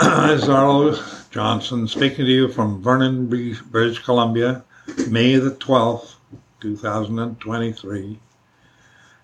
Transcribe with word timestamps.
this 0.00 0.42
is 0.44 0.48
Arlo 0.48 0.98
Johnson 1.30 1.86
speaking 1.86 2.24
to 2.24 2.30
you 2.30 2.48
from 2.48 2.82
Vernon, 2.82 3.26
British 3.26 3.98
Columbia, 3.98 4.64
May 5.08 5.36
the 5.36 5.50
12th, 5.50 6.14
2023. 6.60 8.18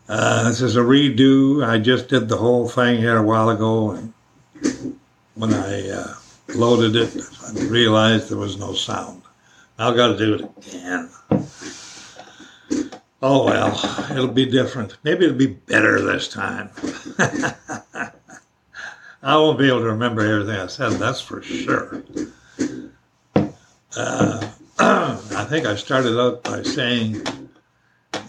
Uh, 0.08 0.48
this 0.48 0.60
is 0.60 0.76
a 0.76 0.80
redo. 0.80 1.66
I 1.66 1.78
just 1.78 2.08
did 2.08 2.28
the 2.28 2.36
whole 2.36 2.68
thing 2.68 2.98
here 2.98 3.16
a 3.16 3.22
while 3.22 3.48
ago, 3.48 3.92
and 3.92 4.12
when 5.34 5.54
I 5.54 5.88
uh, 5.88 6.14
loaded 6.54 6.94
it, 6.94 7.24
I 7.46 7.52
realized 7.64 8.28
there 8.28 8.36
was 8.36 8.58
no 8.58 8.74
sound. 8.74 9.22
I've 9.78 9.96
got 9.96 10.08
to 10.08 10.18
do 10.18 10.34
it 10.34 10.66
again. 10.66 11.10
Oh 13.22 13.46
well, 13.46 14.10
it'll 14.12 14.28
be 14.28 14.46
different. 14.46 14.98
Maybe 15.02 15.24
it'll 15.24 15.38
be 15.38 15.46
better 15.46 16.00
this 16.02 16.28
time. 16.28 16.70
I 19.26 19.36
won't 19.38 19.58
be 19.58 19.66
able 19.66 19.80
to 19.80 19.86
remember 19.86 20.24
everything 20.24 20.60
I 20.60 20.68
said, 20.68 20.92
that's 20.92 21.20
for 21.20 21.42
sure. 21.42 22.04
Uh, 23.96 24.50
I 24.78 25.44
think 25.48 25.66
I 25.66 25.74
started 25.74 26.16
out 26.16 26.44
by 26.44 26.62
saying 26.62 27.24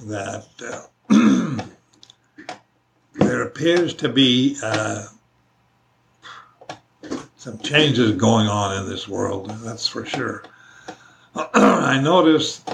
that 0.06 0.48
uh, 0.60 1.66
there 3.14 3.44
appears 3.44 3.94
to 3.94 4.10
be 4.10 4.58
uh, 4.64 5.06
some 7.36 7.60
changes 7.60 8.14
going 8.14 8.48
on 8.48 8.82
in 8.82 8.90
this 8.90 9.08
world, 9.08 9.52
that's 9.64 9.88
for 9.88 10.04
sure. 10.04 10.46
I 11.36 12.02
noticed, 12.02 12.68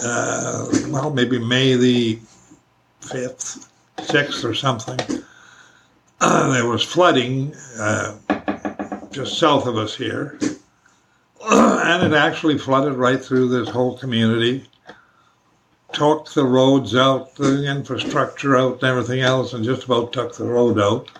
uh, 0.00 0.68
well, 0.90 1.10
maybe 1.10 1.40
May 1.40 1.74
the 1.74 2.20
5th, 3.00 3.68
6th 3.96 4.48
or 4.48 4.54
something, 4.54 5.24
there 6.52 6.68
was 6.68 6.84
flooding 6.84 7.52
uh, 7.80 8.16
just 9.10 9.38
south 9.38 9.66
of 9.66 9.76
us 9.76 9.96
here. 9.96 10.38
and 11.50 12.06
it 12.06 12.16
actually 12.16 12.56
flooded 12.56 12.94
right 12.94 13.20
through 13.20 13.48
this 13.48 13.68
whole 13.68 13.98
community, 13.98 14.64
took 15.92 16.32
the 16.32 16.44
roads 16.44 16.94
out, 16.94 17.34
the 17.34 17.68
infrastructure 17.68 18.56
out, 18.56 18.74
and 18.74 18.84
everything 18.84 19.20
else, 19.20 19.52
and 19.52 19.64
just 19.64 19.84
about 19.84 20.12
took 20.12 20.36
the 20.36 20.44
road 20.44 20.78
out. 20.78 21.10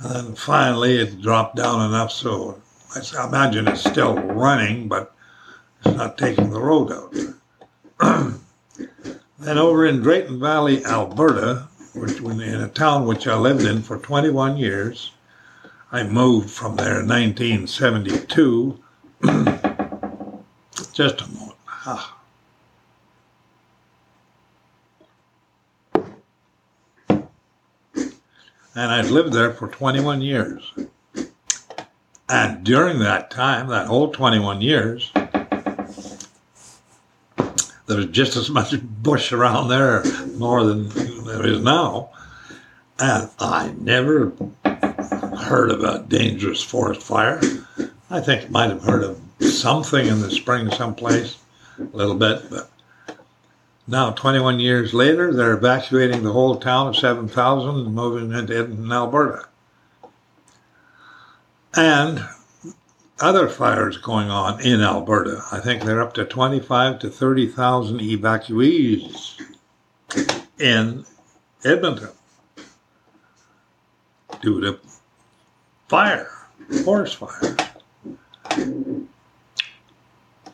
And 0.00 0.38
finally, 0.38 0.98
it 0.98 1.22
dropped 1.22 1.56
down 1.56 1.88
enough 1.88 2.12
so 2.12 2.60
I 2.94 3.26
imagine 3.26 3.68
it's 3.68 3.88
still 3.88 4.16
running, 4.16 4.88
but 4.88 5.14
it's 5.82 5.96
not 5.96 6.18
taking 6.18 6.50
the 6.50 6.60
road 6.60 6.92
out. 6.92 7.14
then 9.38 9.56
over 9.56 9.86
in 9.86 10.02
Drayton 10.02 10.38
Valley, 10.38 10.84
Alberta, 10.84 11.68
which 11.98 12.18
in 12.20 12.40
a 12.40 12.68
town 12.68 13.06
which 13.06 13.26
I 13.26 13.36
lived 13.36 13.62
in 13.62 13.82
for 13.82 13.98
21 13.98 14.56
years, 14.56 15.12
I 15.90 16.02
moved 16.02 16.50
from 16.50 16.76
there 16.76 17.00
in 17.00 17.08
1972. 17.08 18.78
Just 20.92 21.20
a 21.20 21.26
moment. 21.28 21.56
Ah. 21.86 22.14
And 28.78 28.92
I'd 28.92 29.06
lived 29.06 29.32
there 29.32 29.52
for 29.52 29.68
21 29.68 30.22
years. 30.22 30.72
And 32.28 32.62
during 32.62 32.98
that 33.00 33.30
time, 33.30 33.68
that 33.68 33.86
whole 33.86 34.12
21 34.12 34.60
years, 34.60 35.10
there 37.88 37.96
was 37.96 38.06
just 38.06 38.36
as 38.36 38.50
much 38.50 38.74
bush 38.82 39.32
around 39.32 39.68
there, 39.68 40.04
more 40.36 40.62
than 40.62 40.90
there 41.28 41.46
is 41.46 41.62
now. 41.62 42.10
And 42.98 43.30
I 43.38 43.72
never 43.78 44.32
heard 44.64 45.70
of 45.70 45.84
a 45.84 46.04
dangerous 46.08 46.62
forest 46.62 47.02
fire. 47.02 47.40
I 48.10 48.20
think 48.20 48.46
I 48.46 48.48
might 48.48 48.70
have 48.70 48.82
heard 48.82 49.04
of 49.04 49.20
something 49.40 50.06
in 50.06 50.20
the 50.20 50.30
spring 50.30 50.70
someplace, 50.70 51.36
a 51.78 51.96
little 51.96 52.16
bit, 52.16 52.50
but 52.50 52.70
now 53.86 54.10
21 54.10 54.60
years 54.60 54.92
later, 54.92 55.32
they're 55.32 55.54
evacuating 55.54 56.22
the 56.22 56.32
whole 56.32 56.56
town 56.56 56.88
of 56.88 56.96
7,000 56.96 57.86
and 57.86 57.94
moving 57.94 58.36
into 58.36 58.56
Edmonton, 58.56 58.92
Alberta. 58.92 59.46
And 61.74 62.26
other 63.20 63.48
fires 63.48 63.96
going 63.96 64.30
on 64.30 64.60
in 64.60 64.80
Alberta. 64.80 65.42
I 65.50 65.60
think 65.60 65.82
they're 65.82 66.02
up 66.02 66.14
to 66.14 66.24
25 66.24 66.98
to 67.00 67.10
30,000 67.10 68.00
evacuees 68.00 69.40
in 70.58 71.04
Edmonton 71.64 72.10
due 74.40 74.60
to 74.60 74.78
fire, 75.88 76.30
forest 76.84 77.16
fire. 77.16 77.56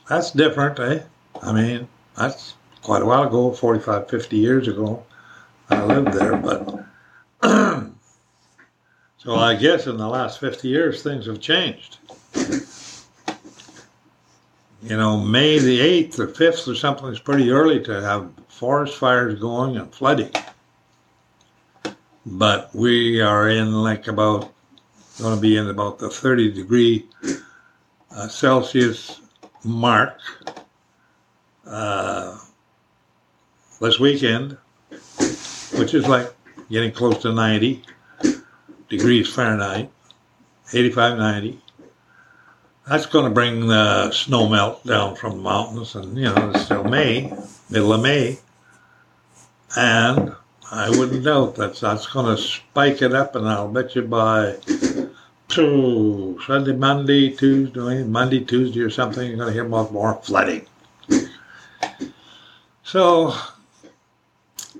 That's 0.09 0.31
different, 0.33 0.79
eh? 0.81 1.03
I 1.43 1.53
mean, 1.53 1.89
that's 2.17 2.55
quite 2.83 3.03
a 3.03 3.07
while 3.07 3.25
ago, 3.25 3.53
45, 3.53 4.09
50 4.09 4.37
years 4.37 4.69
ago. 4.69 5.05
I 5.71 5.85
lived 5.85 6.13
there, 6.13 6.37
but 6.37 6.85
so 9.19 9.35
I 9.35 9.55
guess 9.55 9.87
in 9.87 9.97
the 9.97 10.09
last 10.09 10.41
50 10.41 10.69
years 10.69 11.03
things 11.03 11.27
have 11.27 11.41
changed 11.41 11.99
you 14.85 14.99
know, 14.99 15.19
May 15.19 15.59
the 15.59 15.81
8th 15.81 16.19
or 16.19 16.27
5th 16.27 16.69
or 16.69 16.75
something 16.75 17.09
is 17.09 17.19
pretty 17.19 17.51
early 17.51 17.81
to 17.85 18.03
have 18.03 18.31
forest 18.49 18.99
fires 18.99 19.41
going 19.41 19.79
and 19.79 19.93
flooding. 19.93 20.31
But 22.27 22.75
we 22.75 23.21
are 23.21 23.49
in 23.49 23.73
like 23.73 24.09
about, 24.09 24.53
going 25.21 25.35
to 25.35 25.41
be 25.41 25.57
in 25.57 25.69
about 25.69 25.99
the 25.99 26.09
30 26.09 26.53
degree 26.53 27.07
uh, 28.11 28.29
Celsius 28.29 29.21
mark 29.63 30.19
uh, 31.67 32.39
this 33.81 33.99
weekend, 34.01 34.57
which 35.77 35.95
is 35.95 36.07
like 36.09 36.33
getting 36.71 36.93
close 36.93 37.21
to 37.23 37.33
90 37.33 37.83
degrees 38.89 39.33
Fahrenheit, 39.33 39.91
85, 40.73 41.19
90 41.19 41.61
that's 42.87 43.07
going 43.07 43.25
to 43.25 43.31
bring 43.31 43.67
the 43.67 44.11
snow 44.13 44.49
melt 44.49 44.85
down 44.87 45.17
from 45.17 45.39
the 45.39 45.43
mountains, 45.43 45.95
and 45.95 46.17
you 46.17 46.25
know 46.25 46.51
it's 46.51 46.65
still 46.65 46.85
May, 46.85 47.33
middle 47.71 47.93
of 47.93 48.03
May, 48.03 48.39
and 49.77 50.35
I 50.75 50.91
wouldn't 50.91 51.25
doubt 51.25 51.55
that 51.57 51.77
that's 51.77 52.07
going 52.07 52.35
to 52.35 52.43
spike 52.43 53.01
it 53.01 53.15
up, 53.15 53.37
and 53.37 53.49
I'll 53.49 53.69
bet 53.69 53.95
you 53.95 54.03
by 54.03 54.57
Sunday, 55.49 56.73
Monday, 56.73 57.31
Tuesday, 57.31 58.03
Monday, 58.03 58.41
Tuesday, 58.41 58.81
or 58.81 58.91
something, 58.91 59.29
you're 59.29 59.37
going 59.37 59.49
to 59.49 59.55
hear 59.55 59.67
about 59.67 59.93
more 59.93 60.15
flooding. 60.23 60.67
So, 62.83 63.35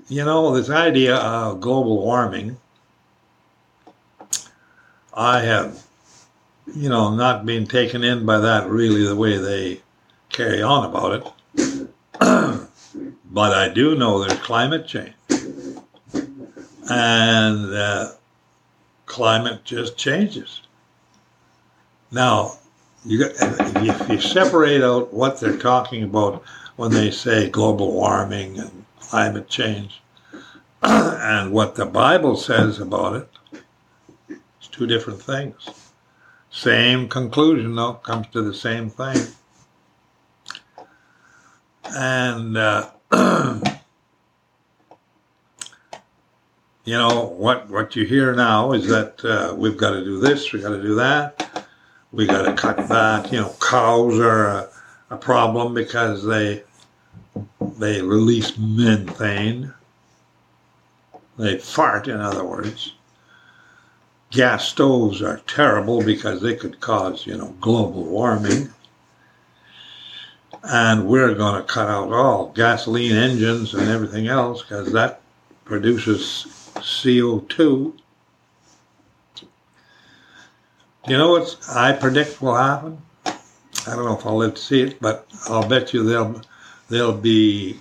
you 0.09 0.25
know, 0.25 0.55
this 0.55 0.69
idea 0.69 1.15
of 1.15 1.61
global 1.61 2.03
warming, 2.03 2.57
I 5.13 5.39
have 5.41 5.85
you 6.73 6.89
know, 6.89 7.15
not 7.15 7.45
being 7.45 7.67
taken 7.67 8.03
in 8.03 8.25
by 8.25 8.39
that 8.39 8.69
really 8.69 9.05
the 9.05 9.15
way 9.15 9.37
they 9.37 9.81
carry 10.29 10.61
on 10.61 10.85
about 10.85 11.13
it. 11.13 11.89
but 13.31 13.53
I 13.53 13.69
do 13.69 13.95
know 13.95 14.19
there's 14.19 14.39
climate 14.41 14.87
change. 14.87 15.14
And 16.89 17.73
uh, 17.73 18.11
climate 19.05 19.63
just 19.63 19.97
changes. 19.97 20.61
Now, 22.11 22.57
you 23.05 23.19
got, 23.19 23.31
if 23.83 24.09
you 24.09 24.19
separate 24.19 24.81
out 24.81 25.13
what 25.13 25.39
they're 25.39 25.57
talking 25.57 26.03
about 26.03 26.43
when 26.75 26.91
they 26.91 27.11
say 27.11 27.49
global 27.49 27.91
warming 27.91 28.59
and 28.59 28.85
climate 28.99 29.47
change 29.47 30.01
and 30.81 31.51
what 31.51 31.75
the 31.75 31.85
Bible 31.85 32.35
says 32.35 32.79
about 32.79 33.15
it, 33.15 33.29
it's 34.29 34.67
two 34.67 34.87
different 34.87 35.21
things. 35.21 35.69
Same 36.51 37.07
conclusion, 37.09 37.75
though, 37.75 37.93
comes 37.93 38.27
to 38.27 38.41
the 38.41 38.53
same 38.53 38.89
thing. 38.89 39.17
And, 41.83 42.57
uh, 42.57 42.89
you 46.85 46.93
know, 46.93 47.25
what, 47.37 47.69
what 47.69 47.95
you 47.95 48.05
hear 48.05 48.33
now 48.33 48.71
is 48.71 48.87
that 48.87 49.23
uh, 49.25 49.53
we've 49.55 49.77
got 49.77 49.91
to 49.91 50.03
do 50.03 50.19
this, 50.19 50.53
we've 50.53 50.63
got 50.63 50.69
to 50.69 50.81
do 50.81 50.95
that, 50.95 51.67
we 52.11 52.25
got 52.25 52.43
to 52.43 52.53
cut 52.53 52.77
back. 52.87 53.31
You 53.31 53.41
know, 53.41 53.55
cows 53.59 54.19
are 54.19 54.47
a, 54.47 54.69
a 55.09 55.17
problem 55.17 55.73
because 55.73 56.23
they 56.23 56.63
they 57.77 58.01
release 58.01 58.57
methane. 58.57 59.73
They 61.37 61.57
fart, 61.57 62.07
in 62.07 62.21
other 62.21 62.45
words 62.45 62.93
gas 64.35 64.67
stoves 64.67 65.21
are 65.21 65.37
terrible 65.47 66.03
because 66.03 66.41
they 66.41 66.55
could 66.55 66.79
cause, 66.81 67.25
you 67.25 67.37
know, 67.37 67.55
global 67.61 68.03
warming. 68.03 68.69
And 70.63 71.07
we're 71.07 71.35
going 71.35 71.61
to 71.61 71.67
cut 71.67 71.87
out 71.87 72.11
all 72.11 72.49
gasoline 72.49 73.15
engines 73.15 73.73
and 73.73 73.87
everything 73.89 74.27
else 74.27 74.61
because 74.61 74.91
that 74.91 75.21
produces 75.63 76.64
CO2. 76.75 77.93
You 81.07 81.17
know 81.17 81.31
what 81.31 81.57
I 81.69 81.93
predict 81.93 82.41
will 82.41 82.55
happen? 82.55 83.01
I 83.25 83.95
don't 83.95 84.05
know 84.05 84.17
if 84.17 84.25
I'll 84.25 84.37
live 84.37 84.55
to 84.55 84.61
see 84.61 84.81
it, 84.81 84.99
but 84.99 85.27
I'll 85.47 85.67
bet 85.67 85.93
you 85.93 86.03
they'll 86.03 86.41
they'll 86.89 87.15
be 87.15 87.79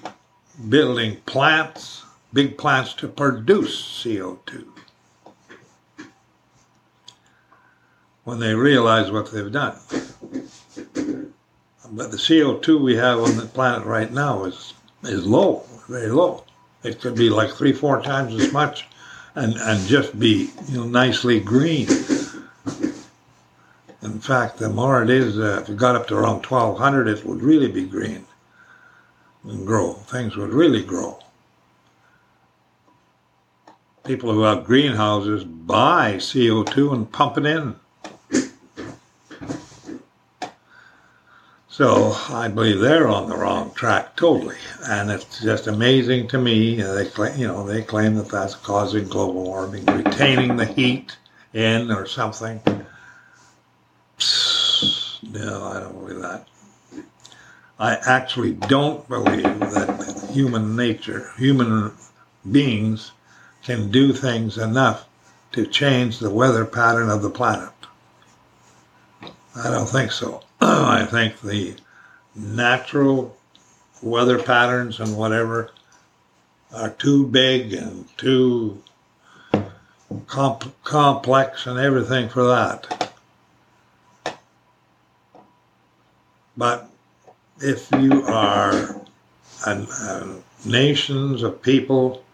building 0.69 1.17
plants, 1.27 2.05
big 2.33 2.59
plants 2.59 2.93
to 2.95 3.09
produce 3.09 4.05
CO2. 4.05 4.67
When 8.25 8.39
they 8.39 8.55
realize 8.55 9.11
what 9.11 9.33
they've 9.33 9.53
done. 9.53 9.77
But 11.91 12.11
the 12.11 12.17
CO2 12.17 12.81
we 12.81 12.97
have 12.97 13.21
on 13.21 13.37
the 13.37 13.47
planet 13.47 13.87
right 13.87 14.13
now 14.13 14.45
is 14.45 14.75
is 15.03 15.27
low, 15.27 15.65
very 15.89 16.09
low. 16.09 16.45
It 16.85 17.01
could 17.01 17.17
be 17.17 17.31
like 17.31 17.51
three, 17.51 17.73
four 17.73 18.01
times 18.03 18.35
as 18.35 18.53
much 18.53 18.87
and, 19.35 19.57
and 19.57 19.87
just 19.87 20.19
be 20.19 20.51
you 20.69 20.77
know 20.77 20.85
nicely 20.85 21.41
green. 21.41 21.89
In 24.03 24.21
fact, 24.21 24.59
the 24.59 24.69
more 24.69 25.03
it 25.03 25.09
is, 25.09 25.39
uh, 25.39 25.61
if 25.63 25.71
it 25.71 25.79
got 25.79 25.97
up 25.97 26.07
to 26.09 26.17
around 26.17 26.45
1200, 26.45 27.09
it 27.09 27.25
would 27.25 27.43
really 27.43 27.73
be 27.73 27.87
green 27.87 28.27
and 29.45 29.67
grow. 29.67 29.95
Things 29.95 30.37
would 30.37 30.53
really 30.53 30.83
grow. 30.83 31.19
People 34.05 34.33
who 34.33 34.43
have 34.43 34.65
greenhouses 34.65 35.45
buy 35.45 36.17
CO2 36.17 36.93
and 36.93 37.11
pump 37.11 37.39
it 37.39 37.47
in. 37.47 37.77
So 41.77 42.13
I 42.29 42.47
believe 42.47 42.79
they're 42.79 43.09
on 43.09 43.29
the 43.29 43.37
wrong 43.37 43.75
track 43.75 44.15
totally, 44.15 44.55
and 44.87 45.11
it's 45.11 45.43
just 45.43 45.67
amazing 45.67 46.29
to 46.29 46.39
me. 46.39 46.81
They 46.81 47.07
claim, 47.07 47.37
you 47.37 47.49
know, 47.49 47.67
they 47.67 47.83
claim 47.83 48.15
that 48.15 48.29
that's 48.29 48.55
causing 48.55 49.09
global 49.09 49.43
warming, 49.43 49.85
retaining 49.87 50.57
the 50.57 50.67
heat 50.67 51.17
in 51.53 51.91
or 51.91 52.07
something. 52.07 52.63
No, 55.33 55.65
I 55.65 55.81
don't 55.81 55.99
believe 55.99 56.23
that. 56.23 56.47
I 57.81 57.97
actually 58.07 58.53
don't 58.53 59.09
believe 59.09 59.43
that 59.43 60.31
human 60.31 60.77
nature, 60.77 61.33
human 61.37 61.91
beings, 62.53 63.11
can 63.65 63.91
do 63.91 64.13
things 64.13 64.59
enough 64.59 65.09
to 65.51 65.67
change 65.67 66.21
the 66.21 66.31
weather 66.31 66.67
pattern 66.67 67.11
of 67.11 67.23
the 67.23 67.31
planet. 67.31 67.71
I 69.57 69.71
don't 69.71 69.89
think 69.89 70.11
so. 70.11 70.43
I 70.61 71.07
think 71.07 71.41
the 71.41 71.77
natural 72.35 73.37
weather 74.03 74.43
patterns 74.43 75.01
and 75.01 75.17
whatever 75.17 75.71
are 76.75 76.91
too 76.91 77.27
big 77.27 77.73
and 77.73 78.07
too 78.19 78.83
comp- 80.27 80.83
complex 80.83 81.67
and 81.67 81.79
everything 81.79 82.29
for 82.29 82.45
that. 82.49 83.13
But 86.57 86.91
if 87.61 87.89
you 87.93 88.25
are 88.27 89.03
a, 89.67 89.71
a 89.71 90.37
nations 90.65 91.43
of 91.43 91.63
people 91.63 92.25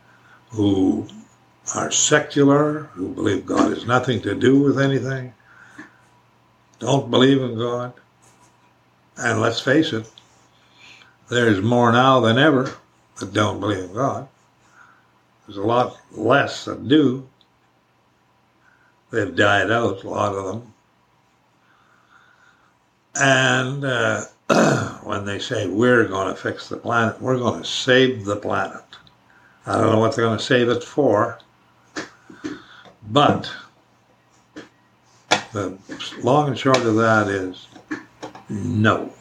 who 0.51 1.07
are 1.75 1.91
secular, 1.91 2.85
who 2.95 3.09
believe 3.09 3.47
God 3.47 3.71
has 3.73 3.87
nothing 3.87 4.21
to 4.23 4.35
do 4.35 4.59
with 4.59 4.81
anything, 4.81 5.33
don't 6.81 7.11
believe 7.11 7.41
in 7.41 7.57
God, 7.57 7.93
and 9.17 9.41
let's 9.41 9.61
face 9.61 9.93
it, 9.93 10.11
there's 11.29 11.63
more 11.63 11.93
now 11.93 12.19
than 12.21 12.39
ever 12.39 12.75
that 13.19 13.33
don't 13.33 13.61
believe 13.61 13.85
in 13.85 13.95
God. 13.95 14.27
There's 15.47 15.59
a 15.59 15.63
lot 15.63 15.99
less 16.11 16.65
that 16.65 16.89
do. 16.89 17.29
They've 19.11 19.35
died 19.35 19.71
out, 19.71 20.03
a 20.03 20.09
lot 20.09 20.35
of 20.35 20.45
them. 20.47 20.75
And 23.17 23.85
uh, 23.85 24.25
when 25.03 25.25
they 25.25 25.39
say 25.39 25.67
we're 25.67 26.07
going 26.07 26.35
to 26.35 26.41
fix 26.41 26.69
the 26.69 26.77
planet, 26.77 27.21
we're 27.21 27.39
going 27.39 27.63
to 27.63 27.69
save 27.69 28.25
the 28.25 28.37
planet. 28.37 28.85
I 29.67 29.79
don't 29.79 29.91
know 29.93 29.99
what 29.99 30.17
they're 30.17 30.25
going 30.25 30.39
to 30.39 30.45
save 30.45 30.69
it 30.69 30.83
for, 30.83 31.39
but 33.09 33.51
the 35.53 35.77
long 36.23 36.49
and 36.49 36.59
short 36.59 36.79
of 36.79 36.97
that 36.97 37.29
is 37.29 37.69
no, 38.49 39.13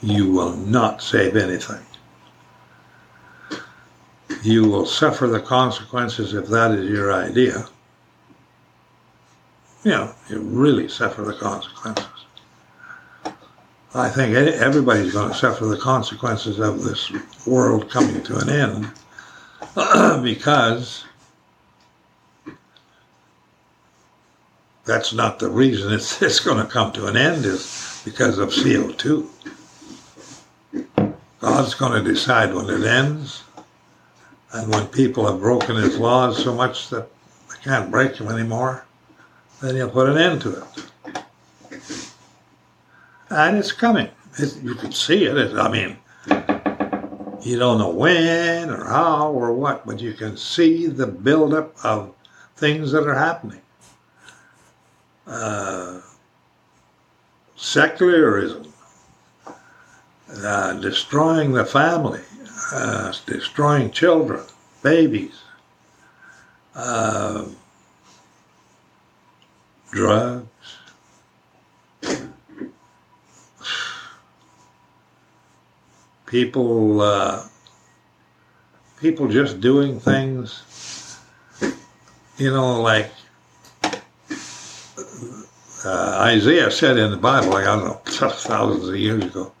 you 0.00 0.30
will 0.30 0.56
not 0.56 1.02
save 1.02 1.36
anything. 1.36 1.84
You 4.42 4.68
will 4.68 4.86
suffer 4.86 5.26
the 5.26 5.40
consequences 5.40 6.34
if 6.34 6.46
that 6.48 6.72
is 6.72 6.88
your 6.88 7.12
idea. 7.12 7.66
You 9.84 9.90
know, 9.92 10.14
you 10.28 10.40
really 10.40 10.88
suffer 10.88 11.22
the 11.22 11.34
consequences. 11.34 12.06
I 13.94 14.08
think 14.10 14.34
everybody's 14.34 15.12
going 15.12 15.30
to 15.30 15.34
suffer 15.34 15.64
the 15.64 15.78
consequences 15.78 16.58
of 16.58 16.84
this 16.84 17.10
world 17.46 17.90
coming 17.90 18.22
to 18.24 18.38
an 18.38 18.50
end 18.50 18.92
because 20.22 21.04
that's 24.88 25.12
not 25.12 25.38
the 25.38 25.48
reason 25.48 25.92
it's, 25.92 26.20
it's 26.28 26.40
going 26.40 26.58
to 26.58 26.70
come 26.70 26.92
to 26.92 27.06
an 27.06 27.16
end 27.16 27.44
is 27.44 28.02
because 28.04 28.38
of 28.38 28.48
CO2. 28.48 29.28
God's 31.40 31.74
going 31.74 32.02
to 32.02 32.12
decide 32.12 32.52
when 32.54 32.68
it 32.68 32.84
ends 32.84 33.44
and 34.52 34.72
when 34.72 34.86
people 34.88 35.30
have 35.30 35.40
broken 35.40 35.76
his 35.76 35.98
laws 35.98 36.42
so 36.42 36.54
much 36.54 36.88
that 36.88 37.06
they 37.50 37.56
can't 37.62 37.90
break 37.90 38.16
them 38.16 38.28
anymore, 38.28 38.84
then 39.60 39.76
he'll 39.76 39.90
put 39.90 40.08
an 40.08 40.16
end 40.16 40.40
to 40.42 40.56
it 40.56 40.88
and 43.30 43.56
it's 43.56 43.72
coming. 43.72 44.08
It, 44.38 44.56
you 44.62 44.74
can 44.74 44.92
see 44.92 45.24
it. 45.24 45.36
it. 45.36 45.56
I 45.56 45.70
mean, 45.70 45.96
you 47.42 47.58
don't 47.58 47.78
know 47.78 47.90
when 47.90 48.70
or 48.70 48.84
how 48.84 49.32
or 49.32 49.52
what, 49.52 49.86
but 49.86 50.00
you 50.00 50.12
can 50.14 50.36
see 50.36 50.86
the 50.86 51.06
buildup 51.06 51.76
of 51.84 52.14
things 52.56 52.92
that 52.92 53.06
are 53.06 53.14
happening. 53.14 53.60
Uh, 55.28 56.00
secularism, 57.56 58.72
uh, 60.42 60.72
destroying 60.74 61.52
the 61.52 61.64
family, 61.64 62.22
uh, 62.72 63.12
destroying 63.26 63.90
children, 63.90 64.42
babies, 64.82 65.42
uh, 66.74 67.44
drugs, 69.90 70.48
people 76.28 77.00
uh, 77.00 77.42
people 79.00 79.28
just 79.28 79.60
doing 79.60 79.98
things 79.98 80.62
you 82.36 82.50
know 82.50 82.80
like 82.82 83.10
uh, 85.84 86.18
Isaiah 86.20 86.70
said 86.70 86.98
in 86.98 87.10
the 87.10 87.16
Bible 87.16 87.50
like 87.50 87.66
I 87.66 87.76
don't 87.76 87.84
know 87.84 88.00
thousands 88.04 88.88
of 88.88 88.96
years 88.96 89.24
ago 89.24 89.52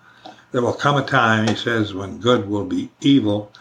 there 0.52 0.62
will 0.62 0.72
come 0.72 0.96
a 0.96 1.04
time 1.04 1.48
he 1.48 1.54
says 1.54 1.94
when 1.94 2.18
good 2.18 2.48
will 2.48 2.64
be 2.64 2.90
evil 3.00 3.52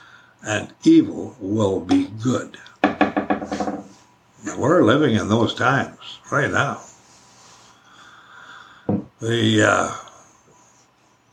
and 0.45 0.73
evil 0.83 1.35
will 1.39 1.79
be 1.79 2.07
good 2.21 2.57
we're 4.57 4.83
living 4.83 5.15
in 5.15 5.27
those 5.27 5.53
times 5.53 6.19
right 6.31 6.49
now 6.49 6.81
the 9.19 9.63
uh, 9.63 9.95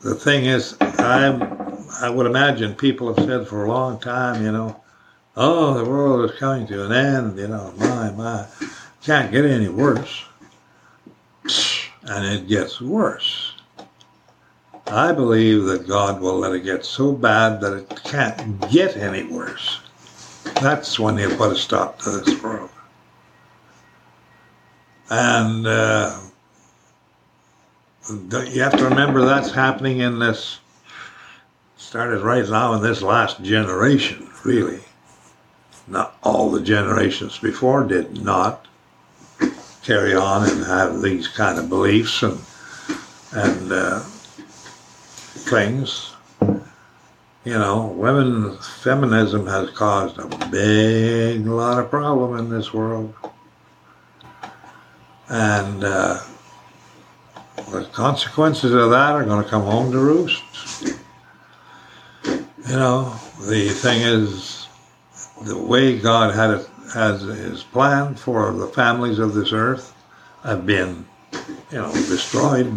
the 0.01 0.15
thing 0.15 0.45
is 0.45 0.77
I'm 0.81 1.55
I 2.01 2.09
would 2.09 2.25
imagine 2.25 2.75
people 2.75 3.13
have 3.13 3.25
said 3.25 3.47
for 3.47 3.63
a 3.63 3.69
long 3.69 3.99
time, 3.99 4.43
you 4.43 4.51
know, 4.51 4.81
oh, 5.37 5.75
the 5.75 5.89
world 5.89 6.29
is 6.29 6.37
coming 6.37 6.67
to 6.67 6.85
an 6.85 6.91
end, 6.91 7.37
you 7.37 7.47
know, 7.47 7.73
my, 7.77 8.11
my, 8.11 8.45
can't 9.01 9.31
get 9.31 9.45
any 9.45 9.69
worse. 9.69 10.25
And 12.05 12.25
it 12.25 12.47
gets 12.47 12.79
worse. 12.79 13.53
I 14.87 15.11
believe 15.11 15.65
that 15.65 15.87
God 15.87 16.21
will 16.21 16.37
let 16.37 16.53
it 16.53 16.63
get 16.63 16.85
so 16.85 17.11
bad 17.11 17.59
that 17.61 17.73
it 17.73 18.03
can't 18.03 18.69
get 18.71 18.95
any 18.95 19.23
worse. 19.23 19.79
That's 20.61 20.99
when 20.99 21.17
he'll 21.17 21.35
put 21.35 21.51
a 21.51 21.55
stop 21.55 21.99
to 21.99 22.11
this 22.11 22.41
world. 22.41 22.69
And 25.09 25.65
uh, 25.65 26.19
you 28.09 28.61
have 28.61 28.77
to 28.77 28.83
remember 28.83 29.25
that's 29.25 29.51
happening 29.51 29.99
in 29.99 30.19
this 30.19 30.59
started 31.77 32.21
right 32.21 32.47
now 32.49 32.73
in 32.73 32.81
this 32.81 33.01
last 33.01 33.41
generation, 33.41 34.29
really. 34.43 34.81
Not 35.87 36.17
all 36.23 36.49
the 36.49 36.61
generations 36.61 37.37
before 37.37 37.83
did 37.83 38.23
not 38.23 38.67
carry 39.85 40.15
on 40.15 40.49
and 40.49 40.65
have 40.65 41.01
these 41.01 41.27
kind 41.27 41.59
of 41.59 41.69
beliefs 41.69 42.23
and 42.23 42.39
and 43.33 43.71
uh, 43.71 43.99
things. 43.99 46.11
You 47.43 47.59
know, 47.59 47.93
women 47.95 48.57
feminism 48.57 49.45
has 49.45 49.69
caused 49.69 50.17
a 50.17 50.25
big 50.49 51.45
lot 51.45 51.77
of 51.77 51.91
problem 51.91 52.39
in 52.39 52.49
this 52.49 52.73
world. 52.73 53.13
And 55.29 55.83
uh, 55.83 56.19
the 57.71 57.85
consequences 57.91 58.73
of 58.73 58.89
that 58.89 59.11
are 59.11 59.23
going 59.23 59.43
to 59.43 59.49
come 59.49 59.63
home 59.63 59.91
to 59.91 59.99
roost. 59.99 60.41
You 62.23 62.75
know, 62.75 63.15
the 63.41 63.69
thing 63.69 64.01
is, 64.01 64.67
the 65.43 65.57
way 65.57 65.99
God 65.99 66.33
had 66.33 66.49
it, 66.49 66.69
has 66.95 67.21
his 67.21 67.61
plan 67.61 68.15
for 68.15 68.53
the 68.53 68.67
families 68.67 69.19
of 69.19 69.33
this 69.33 69.51
earth 69.51 69.93
have 70.43 70.65
been, 70.65 71.05
you 71.69 71.77
know, 71.77 71.91
destroyed, 71.91 72.73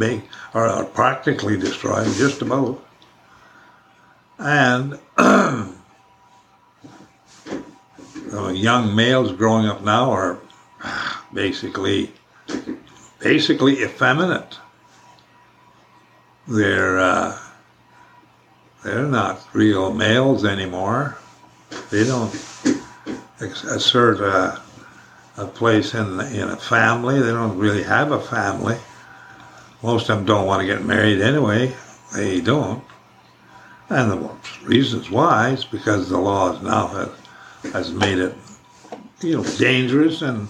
or 0.55 0.85
practically 0.87 1.57
destroyed, 1.57 2.13
just 2.17 2.43
about. 2.43 2.85
And 4.39 4.99
young 8.57 8.95
males 8.97 9.31
growing 9.33 9.67
up 9.67 9.85
now 9.85 10.11
are 10.11 10.41
basically 11.33 12.13
basically 13.21 13.83
effeminate. 13.83 14.59
They're 16.49 16.99
uh, 16.99 17.39
they're 18.83 19.07
not 19.07 19.47
real 19.53 19.93
males 19.93 20.45
anymore. 20.45 21.19
They 21.91 22.05
don't 22.05 22.35
assert 23.41 24.21
a, 24.21 24.61
a 25.37 25.47
place 25.47 25.95
in 25.95 26.21
in 26.21 26.49
a 26.49 26.57
family. 26.57 27.21
They 27.21 27.31
don't 27.31 27.59
really 27.59 27.83
have 27.83 28.13
a 28.13 28.21
family. 28.21 28.77
Most 29.83 30.09
of 30.09 30.19
them 30.19 30.27
don't 30.27 30.47
want 30.47 30.61
to 30.61 30.67
get 30.67 30.85
married 30.85 31.21
anyway. 31.21 31.75
They 32.15 32.41
don't. 32.41 32.83
And 33.91 34.11
the 34.11 34.31
reasons 34.65 35.11
why 35.11 35.51
is 35.51 35.65
because 35.65 36.09
the 36.09 36.19
laws 36.19 36.61
now 36.63 36.89
have, 36.89 37.73
has 37.73 37.91
made 37.93 38.19
it, 38.19 38.35
you 39.21 39.37
know, 39.37 39.45
dangerous 39.57 40.23
and 40.23 40.49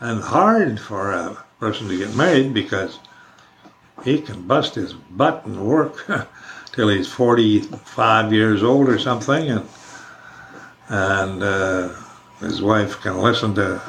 and 0.00 0.20
hard 0.20 0.80
for 0.80 1.12
a 1.12 1.36
person 1.60 1.88
to 1.88 1.96
get 1.96 2.14
married 2.16 2.52
because 2.52 2.98
he 4.04 4.20
can 4.20 4.42
bust 4.48 4.74
his 4.74 4.94
butt 4.94 5.46
and 5.46 5.64
work 5.64 6.10
till 6.72 6.88
he's 6.88 7.06
45 7.12 8.32
years 8.32 8.64
old 8.64 8.88
or 8.88 8.98
something, 8.98 9.48
and 9.48 9.68
and 10.88 11.42
uh, 11.42 11.88
his 12.42 12.62
wife 12.62 13.00
can 13.00 13.18
listen 13.18 13.54
to 13.54 13.80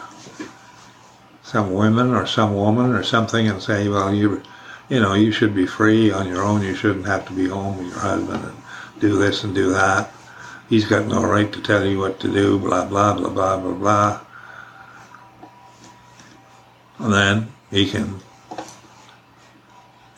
some 1.41 1.73
women 1.73 2.13
or 2.13 2.25
some 2.25 2.55
woman 2.55 2.91
or 2.91 3.03
something 3.03 3.47
and 3.47 3.61
say, 3.61 3.87
well, 3.87 4.13
you 4.13 4.41
you 4.89 4.99
know, 4.99 5.13
you 5.13 5.31
should 5.31 5.55
be 5.55 5.65
free 5.65 6.11
on 6.11 6.27
your 6.27 6.43
own. 6.43 6.61
You 6.61 6.75
shouldn't 6.75 7.07
have 7.07 7.25
to 7.27 7.33
be 7.33 7.47
home 7.47 7.77
with 7.77 7.87
your 7.87 7.99
husband 7.99 8.43
and 8.43 8.55
do 8.99 9.17
this 9.17 9.43
and 9.43 9.55
do 9.55 9.71
that. 9.71 10.11
He's 10.69 10.85
got 10.85 11.07
no 11.07 11.23
right 11.23 11.51
to 11.51 11.61
tell 11.61 11.85
you 11.85 11.99
what 11.99 12.19
to 12.21 12.31
do, 12.31 12.59
blah, 12.59 12.85
blah, 12.85 13.13
blah, 13.13 13.29
blah, 13.29 13.57
blah, 13.57 13.73
blah. 13.73 14.19
And 16.99 17.13
then 17.13 17.51
he 17.71 17.89
can, 17.89 18.19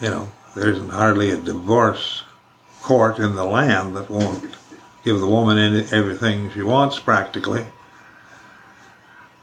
you 0.01 0.09
know, 0.09 0.31
there 0.55 0.69
isn't 0.69 0.89
hardly 0.89 1.31
a 1.31 1.37
divorce 1.37 2.23
court 2.81 3.19
in 3.19 3.35
the 3.35 3.45
land 3.45 3.95
that 3.95 4.09
won't 4.09 4.55
give 5.03 5.19
the 5.19 5.27
woman 5.27 5.87
everything 5.91 6.51
she 6.51 6.61
wants 6.61 6.99
practically. 6.99 7.65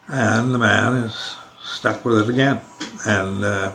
And 0.08 0.54
the 0.54 0.58
man 0.58 0.94
is 1.04 1.36
stuck 1.62 2.04
with 2.04 2.18
it 2.18 2.28
again. 2.28 2.60
And 3.06 3.44
uh, 3.44 3.72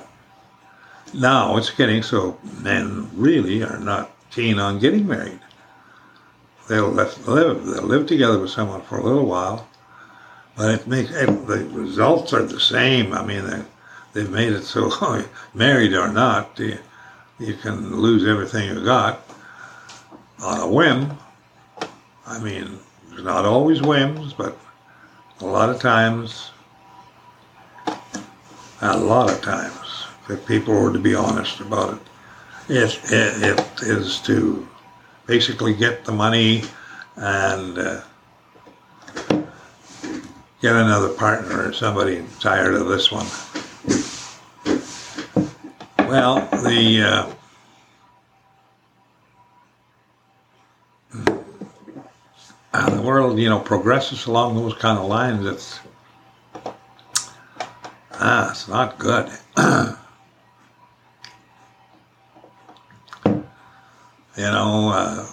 now 1.14 1.58
it's 1.58 1.70
getting 1.70 2.04
so 2.04 2.38
men 2.62 3.10
really 3.14 3.64
are 3.64 3.80
not 3.80 4.12
keen 4.32 4.60
on 4.60 4.80
getting 4.80 5.08
married. 5.08 5.40
They'll 6.68 6.90
live, 6.90 7.26
they'll 7.26 7.84
live 7.84 8.08
together 8.08 8.40
with 8.40 8.52
someone 8.52 8.82
for 8.82 8.98
a 8.98 9.04
little 9.04 9.26
while, 9.26 9.68
but 10.58 10.74
it 10.74 10.88
makes 10.88 11.12
the 11.12 11.68
results 11.72 12.34
are 12.34 12.44
the 12.44 12.60
same. 12.60 13.14
I 13.14 13.26
mean, 13.26 13.46
they, 13.46 13.62
they've 14.14 14.30
made 14.30 14.52
it 14.52 14.64
so 14.64 14.92
married 15.54 15.94
or 15.94 16.12
not, 16.12 16.60
you, 16.60 16.78
you 17.40 17.54
can 17.54 17.96
lose 17.96 18.28
everything 18.28 18.68
you 18.68 18.84
got 18.84 19.22
on 20.44 20.60
a 20.60 20.68
whim. 20.68 21.18
I 22.26 22.40
mean, 22.40 22.80
there's 23.10 23.24
not 23.24 23.46
always 23.46 23.82
whims, 23.82 24.34
but 24.34 24.58
a 25.42 25.46
lot 25.46 25.70
of 25.70 25.80
times, 25.80 26.52
a 28.82 28.98
lot 28.98 29.32
of 29.32 29.42
times, 29.42 30.06
if 30.30 30.46
people 30.48 30.74
were 30.74 30.92
to 30.92 31.00
be 31.00 31.16
honest 31.16 31.60
about 31.60 31.94
it, 31.94 32.00
it, 32.70 33.00
it, 33.12 33.60
it 33.60 33.82
is 33.82 34.20
to 34.22 34.68
basically 35.26 35.74
get 35.74 36.06
the 36.06 36.12
money 36.12 36.64
and 37.16 37.78
uh, 37.78 38.02
get 40.62 40.76
another 40.76 41.10
partner 41.10 41.68
or 41.70 41.74
somebody 41.74 42.24
tired 42.40 42.74
of 42.74 42.88
this 42.88 43.12
one. 43.12 43.28
Well, 46.08 46.48
the 46.64 47.02
uh, 47.04 47.34
uh, 52.74 52.90
the 52.90 52.97
world, 53.08 53.40
you 53.40 53.48
know, 53.48 53.60
progresses 53.60 54.26
along 54.26 54.56
those 54.56 54.74
kind 54.74 55.00
of 55.00 55.06
lines. 55.06 55.46
It's 55.46 55.80
ah, 58.12 58.52
it's 58.52 58.68
not 58.68 59.00
good. 59.00 59.32
you 64.36 64.50
know, 64.56 64.90
uh, 64.94 65.26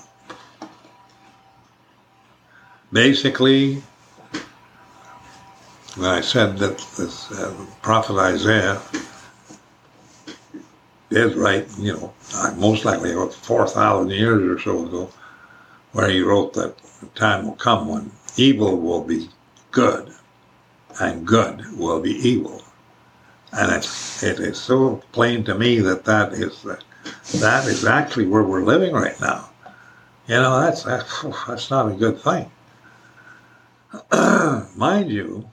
basically, 2.93 3.83
when 5.97 6.11
I 6.11 6.21
said 6.21 6.59
that 6.59 6.79
this 6.97 7.33
uh, 7.33 7.53
prophet 7.83 8.17
Isaiah 8.17 8.81
is 11.11 11.35
right, 11.35 11.67
you 11.77 11.93
know, 11.95 12.15
most 12.57 12.85
likely 12.85 13.13
about 13.13 13.35
4,000 13.35 14.11
years 14.11 14.43
or 14.49 14.61
so 14.61 14.87
ago, 14.87 15.11
where 15.95 16.11
he 16.11 16.21
wrote 16.21 16.53
that 16.53 16.77
the 17.01 17.07
time 17.15 17.47
will 17.47 17.55
come 17.55 17.89
when 17.89 18.11
evil 18.37 18.77
will 18.77 19.03
be 19.03 19.31
good 19.71 20.13
and 21.01 21.27
good 21.27 21.65
will 21.79 22.01
be 22.01 22.11
evil. 22.11 22.63
And 23.53 23.73
it's, 23.73 24.23
it 24.23 24.41
is 24.41 24.59
so 24.59 24.97
plain 25.13 25.45
to 25.45 25.55
me 25.55 25.79
that 25.79 26.05
that 26.05 26.33
is, 26.33 26.63
that 26.63 27.67
is 27.67 27.85
actually 27.85 28.27
where 28.27 28.43
we're 28.43 28.65
living 28.65 28.93
right 28.93 29.19
now. 29.21 29.49
You 30.27 30.35
know, 30.35 30.61
that's, 30.61 30.83
that's, 30.83 31.23
that's 31.47 31.71
not 31.71 31.93
a 31.93 31.95
good 31.95 32.21
thing. 32.21 32.51
Mind 34.77 35.13
you, 35.13 35.49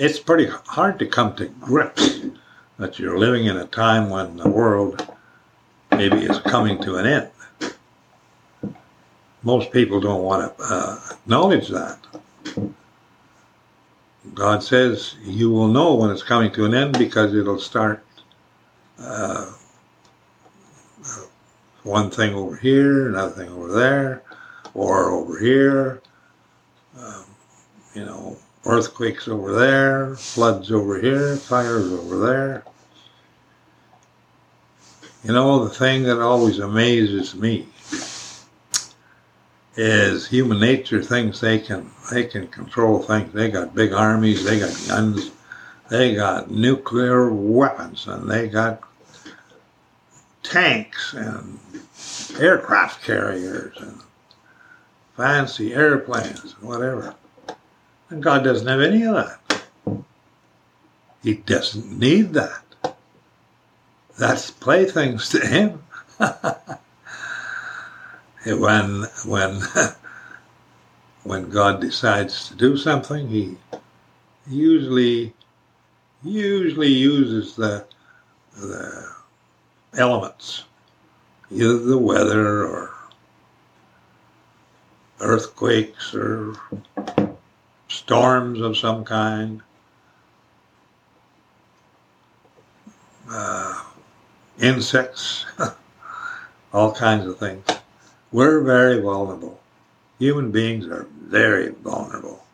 it's 0.00 0.18
pretty 0.18 0.48
hard 0.48 0.98
to 0.98 1.06
come 1.06 1.36
to 1.36 1.46
grips 1.46 2.22
that 2.78 2.98
you're 2.98 3.18
living 3.18 3.46
in 3.46 3.56
a 3.56 3.66
time 3.66 4.10
when 4.10 4.36
the 4.36 4.48
world 4.48 5.06
maybe 5.92 6.24
is 6.24 6.40
coming 6.40 6.82
to 6.82 6.96
an 6.96 7.06
end 7.06 7.30
most 9.46 9.70
people 9.70 10.00
don't 10.00 10.24
want 10.24 10.58
to 10.58 10.64
uh, 10.64 10.98
acknowledge 11.12 11.68
that. 11.68 11.98
God 14.34 14.60
says 14.60 15.14
you 15.22 15.52
will 15.52 15.68
know 15.68 15.94
when 15.94 16.10
it's 16.10 16.24
coming 16.24 16.50
to 16.54 16.64
an 16.64 16.74
end 16.74 16.98
because 16.98 17.32
it'll 17.32 17.60
start 17.60 18.04
uh, 18.98 19.52
one 21.84 22.10
thing 22.10 22.34
over 22.34 22.56
here, 22.56 23.08
another 23.08 23.30
thing 23.30 23.48
over 23.50 23.72
there, 23.72 24.22
or 24.74 25.12
over 25.12 25.38
here. 25.38 26.02
Um, 26.98 27.24
you 27.94 28.04
know, 28.04 28.36
earthquakes 28.64 29.28
over 29.28 29.52
there, 29.52 30.16
floods 30.16 30.72
over 30.72 31.00
here, 31.00 31.36
fires 31.36 31.92
over 31.92 32.18
there. 32.18 32.64
You 35.22 35.32
know, 35.32 35.64
the 35.64 35.70
thing 35.70 36.02
that 36.02 36.20
always 36.20 36.58
amazes 36.58 37.36
me 37.36 37.68
is 39.76 40.26
human 40.26 40.58
nature 40.58 41.02
thinks 41.02 41.40
they 41.40 41.58
can 41.58 41.90
they 42.10 42.24
can 42.24 42.48
control 42.48 43.02
things. 43.02 43.32
They 43.32 43.50
got 43.50 43.74
big 43.74 43.92
armies, 43.92 44.44
they 44.44 44.58
got 44.58 44.74
guns, 44.88 45.30
they 45.90 46.14
got 46.14 46.50
nuclear 46.50 47.30
weapons, 47.30 48.06
and 48.06 48.30
they 48.30 48.48
got 48.48 48.80
tanks 50.42 51.12
and 51.12 51.58
aircraft 52.38 53.04
carriers 53.04 53.76
and 53.78 54.00
fancy 55.16 55.74
airplanes 55.74 56.54
and 56.54 56.68
whatever. 56.68 57.14
And 58.08 58.22
God 58.22 58.44
doesn't 58.44 58.66
have 58.66 58.80
any 58.80 59.04
of 59.04 59.14
that. 59.14 59.62
He 61.22 61.34
doesn't 61.34 61.98
need 61.98 62.34
that. 62.34 62.62
That's 64.16 64.50
playthings 64.50 65.28
to 65.30 65.44
him. 65.44 65.82
when 68.54 69.06
when 69.24 69.60
when 71.24 71.50
God 71.50 71.80
decides 71.80 72.48
to 72.48 72.54
do 72.54 72.76
something, 72.76 73.28
He 73.28 73.56
usually 74.48 75.34
usually 76.22 76.88
uses 76.88 77.56
the 77.56 77.86
the 78.56 79.12
elements, 79.98 80.64
either 81.50 81.78
the 81.78 81.98
weather 81.98 82.64
or 82.66 82.90
earthquakes 85.20 86.14
or 86.14 86.54
storms 87.88 88.60
of 88.60 88.76
some 88.76 89.04
kind, 89.04 89.62
uh, 93.30 93.82
insects, 94.60 95.46
all 96.72 96.92
kinds 96.94 97.26
of 97.26 97.38
things. 97.38 97.64
We're 98.36 98.60
very 98.60 99.00
vulnerable. 99.00 99.58
Human 100.18 100.50
beings 100.50 100.86
are 100.88 101.06
very 101.22 101.70
vulnerable. 101.70 102.44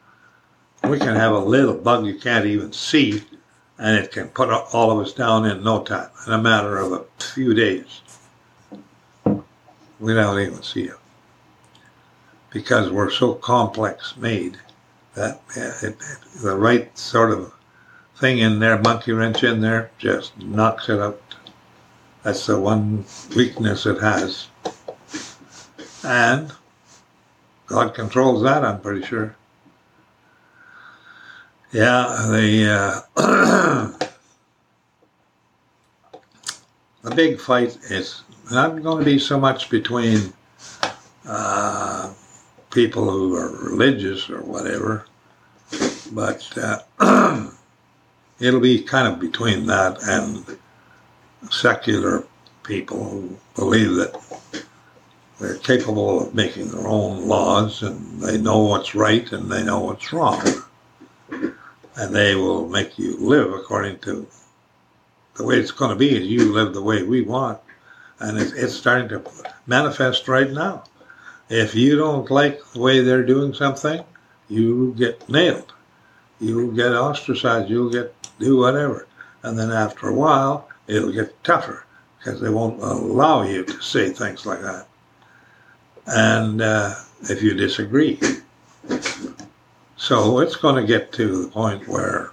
We 0.84 0.96
can 0.96 1.16
have 1.16 1.32
a 1.32 1.40
little 1.40 1.74
bug 1.74 2.06
you 2.06 2.20
can't 2.20 2.46
even 2.46 2.72
see, 2.72 3.24
and 3.78 3.98
it 3.98 4.12
can 4.12 4.28
put 4.28 4.48
all 4.48 4.92
of 4.92 5.04
us 5.04 5.12
down 5.12 5.44
in 5.44 5.64
no 5.64 5.82
time, 5.82 6.10
in 6.24 6.34
a 6.34 6.38
matter 6.38 6.78
of 6.78 6.92
a 6.92 7.04
few 7.18 7.52
days. 7.52 8.00
We 9.24 10.14
don't 10.14 10.38
even 10.38 10.62
see 10.62 10.84
it 10.84 10.98
because 12.50 12.92
we're 12.92 13.10
so 13.10 13.34
complex 13.34 14.16
made 14.16 14.58
that 15.14 15.42
it, 15.56 15.82
it, 15.82 15.96
the 16.44 16.56
right 16.56 16.96
sort 16.96 17.32
of 17.32 17.52
thing 18.18 18.38
in 18.38 18.60
there, 18.60 18.78
monkey 18.78 19.10
wrench 19.10 19.42
in 19.42 19.60
there, 19.60 19.90
just 19.98 20.38
knocks 20.38 20.88
it 20.88 21.00
out. 21.00 21.20
That's 22.22 22.46
the 22.46 22.60
one 22.60 23.04
weakness 23.34 23.84
it 23.84 24.00
has. 24.00 24.46
And 26.04 26.52
God 27.66 27.94
controls 27.94 28.42
that, 28.42 28.64
I'm 28.64 28.80
pretty 28.80 29.06
sure. 29.06 29.36
Yeah, 31.72 32.26
the 32.28 33.02
uh, 33.16 33.16
the 37.02 37.14
big 37.14 37.40
fight 37.40 37.78
is 37.90 38.22
not 38.50 38.82
going 38.82 38.98
to 38.98 39.04
be 39.04 39.18
so 39.18 39.40
much 39.40 39.70
between 39.70 40.34
uh, 41.26 42.12
people 42.70 43.10
who 43.10 43.34
are 43.36 43.70
religious 43.70 44.28
or 44.28 44.42
whatever, 44.42 45.06
but 46.12 46.46
uh, 46.58 46.80
it'll 48.38 48.60
be 48.60 48.82
kind 48.82 49.10
of 49.10 49.18
between 49.18 49.64
that 49.66 50.02
and 50.02 50.58
secular 51.50 52.26
people 52.64 53.08
who 53.08 53.38
believe 53.54 53.94
that 53.94 54.14
they're 55.42 55.56
capable 55.56 56.22
of 56.28 56.34
making 56.34 56.68
their 56.70 56.86
own 56.86 57.26
laws 57.26 57.82
and 57.82 58.20
they 58.20 58.38
know 58.38 58.60
what's 58.60 58.94
right 58.94 59.30
and 59.32 59.50
they 59.50 59.64
know 59.64 59.80
what's 59.80 60.12
wrong. 60.12 60.40
And 61.30 62.14
they 62.14 62.36
will 62.36 62.68
make 62.68 62.98
you 62.98 63.16
live 63.18 63.52
according 63.52 63.98
to 64.00 64.26
the 65.34 65.44
way 65.44 65.56
it's 65.58 65.72
going 65.72 65.90
to 65.90 65.96
be 65.96 66.16
is 66.16 66.28
you 66.28 66.52
live 66.52 66.74
the 66.74 66.82
way 66.82 67.02
we 67.02 67.22
want. 67.22 67.58
And 68.20 68.38
it's, 68.38 68.52
it's 68.52 68.74
starting 68.74 69.08
to 69.08 69.22
manifest 69.66 70.28
right 70.28 70.50
now. 70.50 70.84
If 71.48 71.74
you 71.74 71.96
don't 71.96 72.30
like 72.30 72.60
the 72.72 72.78
way 72.78 73.00
they're 73.00 73.26
doing 73.26 73.52
something, 73.52 74.04
you 74.48 74.94
get 74.96 75.28
nailed. 75.28 75.72
You'll 76.40 76.72
get 76.72 76.92
ostracized. 76.92 77.68
You'll 77.68 77.90
get 77.90 78.14
do 78.38 78.58
whatever. 78.58 79.06
And 79.42 79.58
then 79.58 79.70
after 79.70 80.08
a 80.08 80.14
while, 80.14 80.68
it'll 80.86 81.12
get 81.12 81.42
tougher 81.42 81.84
because 82.18 82.40
they 82.40 82.48
won't 82.48 82.80
allow 82.80 83.42
you 83.42 83.64
to 83.64 83.82
say 83.82 84.10
things 84.10 84.46
like 84.46 84.60
that. 84.62 84.86
And 86.06 86.60
uh, 86.60 86.94
if 87.22 87.42
you 87.42 87.54
disagree. 87.54 88.18
So 89.96 90.40
it's 90.40 90.56
going 90.56 90.74
to 90.74 90.86
get 90.86 91.12
to 91.12 91.44
the 91.44 91.48
point 91.48 91.86
where 91.86 92.32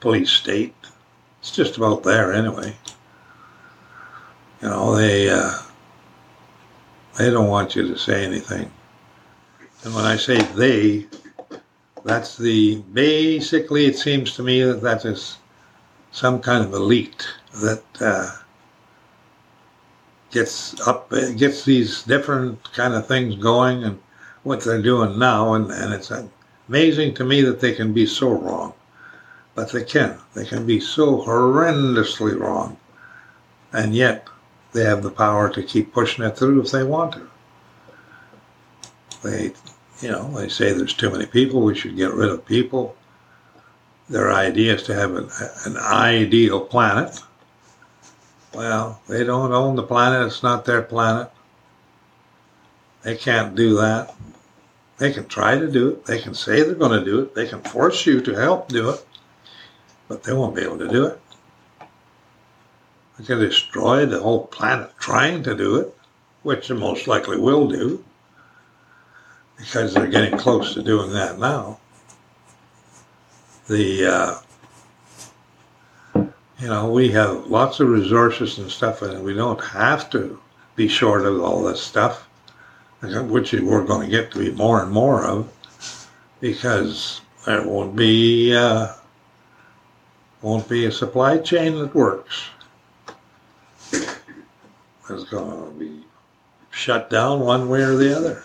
police 0.00 0.30
state, 0.30 0.74
it's 1.40 1.50
just 1.50 1.76
about 1.76 2.02
there 2.02 2.32
anyway. 2.32 2.74
You 4.62 4.68
know, 4.68 4.96
they 4.96 5.28
uh, 5.30 5.52
they 7.18 7.30
don't 7.30 7.48
want 7.48 7.76
you 7.76 7.86
to 7.88 7.98
say 7.98 8.24
anything. 8.24 8.70
And 9.84 9.94
when 9.94 10.04
I 10.04 10.16
say 10.16 10.40
they, 10.54 11.06
that's 12.04 12.36
the 12.36 12.82
basically 12.92 13.86
it 13.86 13.98
seems 13.98 14.34
to 14.36 14.42
me 14.42 14.62
that 14.62 14.82
that 14.82 15.04
is 15.04 15.38
some 16.12 16.40
kind 16.40 16.64
of 16.64 16.72
elite 16.72 17.28
that 17.60 17.84
uh, 18.00 18.30
gets 20.30 20.80
up 20.86 21.10
gets 21.36 21.64
these 21.64 22.02
different 22.04 22.62
kind 22.72 22.94
of 22.94 23.06
things 23.06 23.34
going 23.36 23.84
and 23.84 23.98
what 24.42 24.62
they're 24.62 24.82
doing 24.82 25.18
now 25.18 25.54
and, 25.54 25.70
and 25.70 25.92
it's 25.92 26.12
amazing 26.68 27.12
to 27.14 27.24
me 27.24 27.42
that 27.42 27.60
they 27.60 27.74
can 27.74 27.92
be 27.92 28.06
so 28.06 28.30
wrong 28.30 28.72
but 29.54 29.72
they 29.72 29.84
can 29.84 30.16
they 30.34 30.44
can 30.44 30.66
be 30.66 30.80
so 30.80 31.22
horrendously 31.22 32.38
wrong 32.38 32.76
and 33.72 33.94
yet 33.94 34.28
they 34.72 34.84
have 34.84 35.02
the 35.02 35.10
power 35.10 35.48
to 35.50 35.62
keep 35.62 35.92
pushing 35.92 36.24
it 36.24 36.36
through 36.36 36.60
if 36.60 36.70
they 36.70 36.84
want 36.84 37.12
to 37.12 37.28
they 39.22 39.52
you 40.02 40.10
know, 40.10 40.30
they 40.32 40.48
say 40.48 40.72
there's 40.72 40.94
too 40.94 41.10
many 41.10 41.26
people, 41.26 41.62
we 41.62 41.74
should 41.74 41.96
get 41.96 42.12
rid 42.12 42.30
of 42.30 42.44
people. 42.46 42.96
Their 44.08 44.32
idea 44.32 44.74
is 44.74 44.82
to 44.84 44.94
have 44.94 45.14
an, 45.14 45.28
an 45.66 45.76
ideal 45.76 46.60
planet. 46.60 47.20
Well, 48.52 49.00
they 49.08 49.24
don't 49.24 49.52
own 49.52 49.76
the 49.76 49.82
planet, 49.82 50.26
it's 50.26 50.42
not 50.42 50.64
their 50.64 50.82
planet. 50.82 51.30
They 53.02 53.16
can't 53.16 53.54
do 53.54 53.76
that. 53.76 54.14
They 54.98 55.12
can 55.12 55.26
try 55.26 55.58
to 55.58 55.70
do 55.70 55.90
it, 55.90 56.04
they 56.04 56.20
can 56.20 56.34
say 56.34 56.62
they're 56.62 56.74
going 56.74 56.98
to 56.98 57.04
do 57.04 57.20
it, 57.20 57.34
they 57.34 57.46
can 57.46 57.62
force 57.62 58.04
you 58.04 58.20
to 58.20 58.34
help 58.34 58.68
do 58.68 58.90
it, 58.90 59.06
but 60.08 60.22
they 60.22 60.34
won't 60.34 60.54
be 60.54 60.62
able 60.62 60.78
to 60.78 60.88
do 60.88 61.06
it. 61.06 61.20
They 63.18 63.24
can 63.24 63.38
destroy 63.38 64.04
the 64.04 64.20
whole 64.20 64.46
planet 64.46 64.92
trying 64.98 65.42
to 65.44 65.54
do 65.54 65.76
it, 65.76 65.96
which 66.42 66.68
they 66.68 66.74
most 66.74 67.06
likely 67.06 67.38
will 67.38 67.68
do 67.68 68.04
because 69.60 69.94
they're 69.94 70.06
getting 70.06 70.38
close 70.38 70.74
to 70.74 70.82
doing 70.82 71.12
that 71.12 71.38
now. 71.38 71.78
The 73.68 74.06
uh, 74.06 74.34
you 76.60 76.68
know 76.68 76.90
we 76.90 77.08
have 77.10 77.46
lots 77.46 77.80
of 77.80 77.88
resources 77.88 78.58
and 78.58 78.70
stuff, 78.70 79.02
and 79.02 79.24
we 79.24 79.34
don't 79.34 79.62
have 79.64 80.10
to 80.10 80.40
be 80.76 80.88
short 80.88 81.24
of 81.24 81.42
all 81.42 81.62
this 81.62 81.82
stuff, 81.82 82.28
which 83.02 83.52
we're 83.52 83.84
going 83.84 84.08
to 84.08 84.10
get 84.10 84.30
to 84.32 84.38
be 84.38 84.52
more 84.52 84.82
and 84.82 84.92
more 84.92 85.24
of, 85.24 85.50
because 86.40 87.20
there 87.46 87.66
won't 87.66 87.96
be 87.96 88.54
uh, 88.54 88.88
won't 90.42 90.68
be 90.68 90.86
a 90.86 90.92
supply 90.92 91.38
chain 91.38 91.78
that 91.78 91.94
works. 91.94 92.44
It's 93.92 95.24
going 95.24 95.64
to 95.64 95.78
be 95.78 96.04
shut 96.70 97.10
down 97.10 97.40
one 97.40 97.68
way 97.68 97.82
or 97.82 97.96
the 97.96 98.16
other 98.16 98.44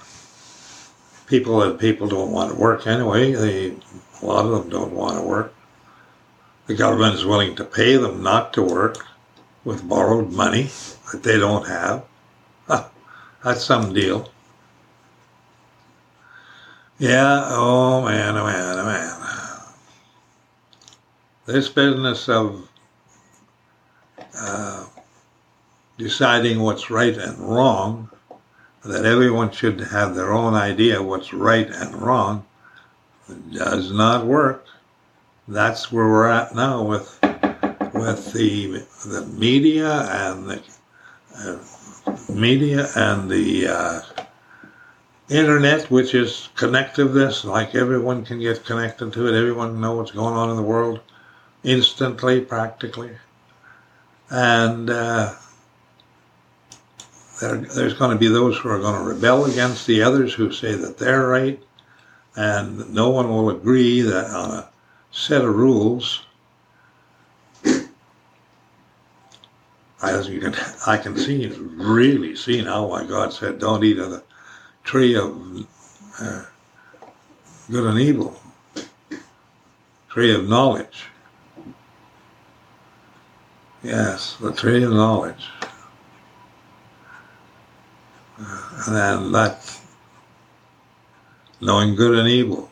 people 1.27 1.73
people 1.73 2.07
don't 2.07 2.31
want 2.31 2.51
to 2.51 2.59
work 2.59 2.87
anyway. 2.87 3.31
They 3.31 3.75
a 4.21 4.25
lot 4.25 4.45
of 4.45 4.51
them 4.51 4.69
don't 4.69 4.93
want 4.93 5.17
to 5.17 5.23
work. 5.23 5.54
The 6.67 6.75
government 6.75 7.15
is 7.15 7.25
willing 7.25 7.55
to 7.55 7.63
pay 7.63 7.97
them 7.97 8.23
not 8.23 8.53
to 8.53 8.63
work 8.63 9.05
with 9.63 9.87
borrowed 9.87 10.31
money 10.31 10.69
that 11.11 11.23
they 11.23 11.37
don't 11.37 11.67
have. 11.67 12.03
That's 13.45 13.63
some 13.63 13.93
deal. 13.93 14.27
Yeah, 16.97 17.43
oh 17.49 18.03
man, 18.03 18.35
oh 18.37 18.45
man, 18.45 18.79
oh 18.79 18.85
man. 18.85 19.21
This 21.45 21.69
business 21.69 22.27
of 22.27 22.67
uh, 24.35 24.85
deciding 25.99 26.59
what's 26.59 26.89
right 26.89 27.15
and 27.15 27.37
wrong 27.37 28.09
that 28.83 29.05
everyone 29.05 29.51
should 29.51 29.79
have 29.79 30.15
their 30.15 30.33
own 30.33 30.55
idea 30.55 31.03
what's 31.03 31.33
right 31.33 31.69
and 31.69 31.95
wrong, 32.01 32.45
does 33.51 33.91
not 33.91 34.25
work. 34.25 34.65
That's 35.47 35.91
where 35.91 36.07
we're 36.07 36.27
at 36.27 36.55
now 36.55 36.81
with 36.81 37.19
with 37.93 38.33
the 38.33 38.83
the 39.05 39.25
media 39.37 40.01
and 40.09 40.49
the 40.49 40.61
uh, 41.37 41.59
media 42.29 42.87
and 42.95 43.29
the 43.29 43.67
uh, 43.67 44.01
internet, 45.29 45.91
which 45.91 46.15
is 46.15 46.49
connectiveness. 46.55 47.43
Like 47.43 47.75
everyone 47.75 48.25
can 48.25 48.39
get 48.39 48.65
connected 48.65 49.13
to 49.13 49.27
it. 49.27 49.37
Everyone 49.37 49.79
know 49.79 49.97
what's 49.97 50.11
going 50.11 50.33
on 50.33 50.49
in 50.49 50.55
the 50.55 50.63
world 50.63 50.99
instantly, 51.63 52.41
practically, 52.41 53.11
and 54.31 54.89
uh, 54.89 55.31
there, 57.39 57.57
there's 57.57 57.93
going 57.93 58.11
to 58.11 58.17
be 58.17 58.27
those 58.29 58.57
who 58.57 58.69
are 58.69 58.79
going 58.79 58.99
to 58.99 59.07
rebel 59.07 59.45
against 59.45 59.85
the 59.85 60.01
others 60.01 60.33
who 60.33 60.51
say 60.51 60.73
that 60.73 60.97
they're 60.97 61.27
right, 61.27 61.61
and 62.35 62.91
no 62.91 63.11
one 63.11 63.29
will 63.29 63.51
agree 63.51 64.01
that 64.01 64.31
on 64.31 64.51
a 64.51 64.69
set 65.15 65.43
of 65.43 65.55
rules. 65.55 66.21
As 70.03 70.27
you 70.29 70.39
can, 70.39 70.53
I 70.85 70.97
can 70.97 71.17
see, 71.17 71.47
really 71.47 72.35
see 72.35 72.61
now 72.61 72.85
why 72.85 73.05
God 73.05 73.33
said, 73.33 73.57
"Don't 73.57 73.83
eat 73.83 73.97
of 73.97 74.11
the 74.11 74.23
tree 74.83 75.15
of 75.15 75.65
uh, 76.19 76.43
good 77.71 77.89
and 77.89 77.99
evil, 77.99 78.39
tree 80.09 80.35
of 80.35 80.47
knowledge." 80.47 81.05
Yes, 83.81 84.35
the 84.39 84.51
tree 84.51 84.83
of 84.83 84.91
knowledge 84.91 85.47
and 88.37 88.95
then 88.95 89.31
that 89.31 89.79
knowing 91.61 91.95
good 91.95 92.17
and 92.17 92.27
evil. 92.27 92.69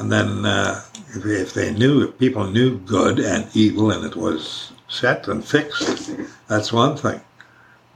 And 0.00 0.10
then 0.10 0.46
uh, 0.46 0.82
if, 1.10 1.26
if 1.26 1.52
they 1.52 1.74
knew, 1.74 2.02
if 2.02 2.18
people 2.18 2.46
knew 2.46 2.78
good 2.78 3.18
and 3.18 3.54
evil 3.54 3.90
and 3.90 4.02
it 4.02 4.16
was 4.16 4.72
set 4.88 5.28
and 5.28 5.44
fixed, 5.44 6.10
that's 6.48 6.72
one 6.72 6.96
thing. 6.96 7.20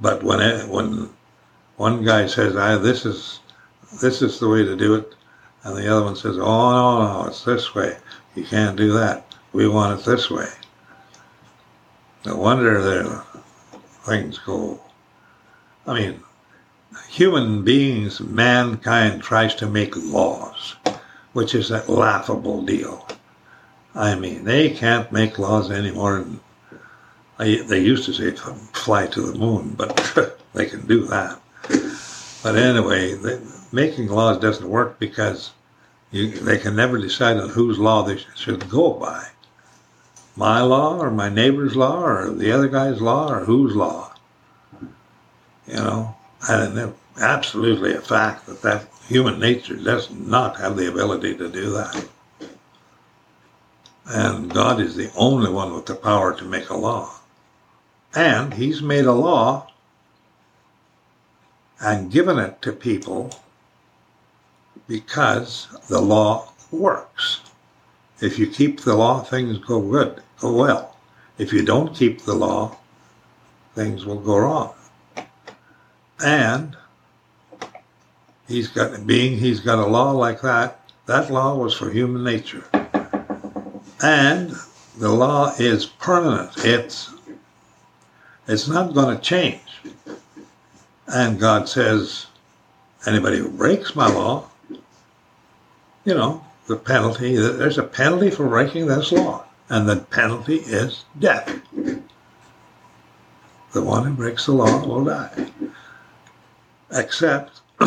But 0.03 0.23
when 0.23 0.41
it, 0.41 0.69
when 0.69 1.09
one 1.79 2.05
guy 2.05 2.27
says, 2.27 2.57
"I 2.57 2.77
this 2.77 3.07
is 3.07 3.41
this 4.03 4.21
is 4.21 4.39
the 4.39 4.51
way 4.51 4.65
to 4.65 4.77
do 4.77 4.97
it," 4.97 5.15
and 5.63 5.79
the 5.79 5.89
other 5.89 6.05
one 6.05 6.15
says, 6.15 6.37
"Oh 6.37 6.73
no, 6.73 7.23
no, 7.23 7.29
it's 7.29 7.43
this 7.43 7.75
way. 7.75 7.97
You 8.35 8.45
can't 8.45 8.77
do 8.77 8.93
that. 8.93 9.35
We 9.55 9.67
want 9.67 9.99
it 9.99 10.05
this 10.05 10.31
way." 10.31 10.51
No 12.27 12.37
wonder 12.37 12.83
there 12.83 13.23
things 14.05 14.37
go. 14.37 14.79
I 15.87 15.95
mean, 15.95 16.21
human 17.09 17.65
beings, 17.65 18.21
mankind 18.21 19.23
tries 19.23 19.55
to 19.55 19.67
make 19.67 19.97
laws, 19.97 20.77
which 21.35 21.55
is 21.55 21.71
a 21.71 21.85
laughable 21.91 22.63
deal. 22.63 23.07
I 23.95 24.15
mean, 24.15 24.45
they 24.45 24.71
can't 24.71 25.13
make 25.13 25.39
laws 25.39 25.71
anymore 25.71 26.21
than 26.21 26.41
they 27.39 27.81
used 27.81 28.07
to 28.07 28.13
say 28.13 28.31
fly 28.73 29.07
to 29.09 29.21
the 29.21 29.39
moon, 29.39 29.75
but 29.77 30.39
they 30.55 30.67
can 30.67 30.87
do 30.87 31.05
that. 31.07 31.41
But 32.43 32.57
anyway, 32.57 33.19
making 33.73 34.09
laws 34.09 34.39
doesn't 34.39 34.69
work 34.69 34.99
because 34.99 35.53
you, 36.11 36.31
they 36.31 36.59
can 36.59 36.77
never 36.77 36.99
decide 36.99 37.37
on 37.37 37.49
whose 37.51 37.79
law 37.79 38.03
they 38.03 38.19
should 38.37 38.69
go 38.71 38.93
by. 38.93 39.29
My 40.37 40.61
law 40.61 40.99
or 40.99 41.11
my 41.11 41.29
neighbor's 41.29 41.77
law 41.77 42.05
or 42.05 42.31
the 42.31 42.53
other 42.53 42.69
guy's 42.69 43.01
law 43.01 43.33
or 43.33 43.45
whose 43.45 43.75
law. 43.75 44.15
You 45.67 45.75
know, 45.75 46.17
and 46.49 46.79
it's 46.79 46.99
absolutely 47.21 47.95
a 47.95 48.01
fact 48.01 48.47
that 48.47 48.63
that 48.63 48.89
human 49.09 49.39
nature 49.39 49.77
does 49.77 50.11
not 50.11 50.57
have 50.59 50.77
the 50.77 50.89
ability 50.89 51.37
to 51.37 51.49
do 51.49 51.71
that. 51.71 52.09
And 54.07 54.53
God 54.53 54.81
is 54.81 54.97
the 54.97 55.11
only 55.17 55.51
one 55.51 55.73
with 55.73 55.87
the 55.87 55.95
power 55.95 56.37
to 56.37 56.45
make 56.45 56.69
a 56.69 56.77
law. 56.77 57.21
And 58.15 58.55
He's 58.55 58.83
made 58.83 59.07
a 59.07 59.13
law 59.13 59.69
and 61.81 62.11
given 62.11 62.39
it 62.39 62.63
to 62.63 62.73
people 62.73 63.31
because 64.87 65.69
the 65.89 66.01
law 66.01 66.53
works. 66.71 67.41
If 68.21 68.39
you 68.39 68.47
keep 68.47 68.81
the 68.81 68.95
law, 68.95 69.21
things 69.21 69.59
go 69.59 69.81
good, 69.81 70.23
go 70.39 70.53
well. 70.53 70.97
If 71.37 71.53
you 71.53 71.65
don't 71.65 71.95
keep 71.95 72.23
the 72.23 72.35
law, 72.35 72.77
things 73.75 74.05
will 74.05 74.21
go 74.21 74.39
wrong. 74.39 74.75
And 76.25 76.77
he's 78.49 78.69
got 78.69 79.07
being 79.07 79.39
he's 79.39 79.61
got 79.61 79.79
a 79.79 79.87
law 79.87 80.13
like 80.13 80.41
that, 80.43 80.81
that 81.07 81.31
law 81.31 81.57
was 81.57 81.75
for 81.75 81.91
human 81.91 82.25
nature. 82.25 82.65
And 84.03 84.53
the 84.99 85.11
law 85.11 85.53
is 85.59 85.87
permanent. 85.87 86.53
It's 86.59 87.13
it's 88.47 88.69
not 88.69 88.95
going 88.95 89.17
to 89.17 89.23
change. 89.23 89.61
And 91.07 91.39
God 91.39 91.69
says, 91.69 92.27
anybody 93.07 93.39
who 93.39 93.49
breaks 93.49 93.95
my 93.95 94.07
law, 94.07 94.49
you 96.05 96.15
know, 96.15 96.45
the 96.67 96.77
penalty, 96.77 97.37
there's 97.37 97.79
a 97.79 97.83
penalty 97.83 98.31
for 98.31 98.49
breaking 98.49 98.87
this 98.87 99.13
law. 99.13 99.45
And 99.71 99.89
the 99.89 99.97
penalty 99.97 100.57
is 100.57 101.05
death. 101.19 101.59
The 103.73 103.83
one 103.83 104.05
who 104.05 104.15
breaks 104.15 104.47
the 104.47 104.53
law 104.53 104.87
will 104.87 105.05
die. 105.05 105.51
Except 106.91 107.61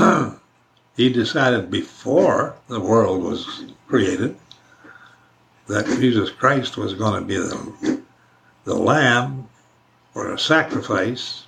he 0.97 1.09
decided 1.09 1.69
before 1.69 2.55
the 2.67 2.79
world 2.79 3.23
was 3.23 3.65
created 3.87 4.35
that 5.67 5.85
Jesus 5.85 6.31
Christ 6.31 6.75
was 6.75 6.95
going 6.95 7.21
to 7.21 7.25
be 7.25 7.37
the, 7.37 8.01
the 8.63 8.73
lamb 8.73 9.47
or 10.15 10.33
a 10.33 10.39
sacrifice 10.39 11.45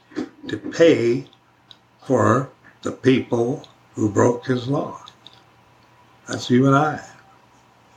to 0.48 0.58
pay 0.58 1.26
for 2.04 2.52
the 2.84 2.92
people 2.92 3.68
who 3.96 4.10
broke 4.10 4.46
his 4.46 4.68
law. 4.68 5.04
That's 6.28 6.50
you 6.52 6.68
and 6.68 6.76
I, 6.76 7.04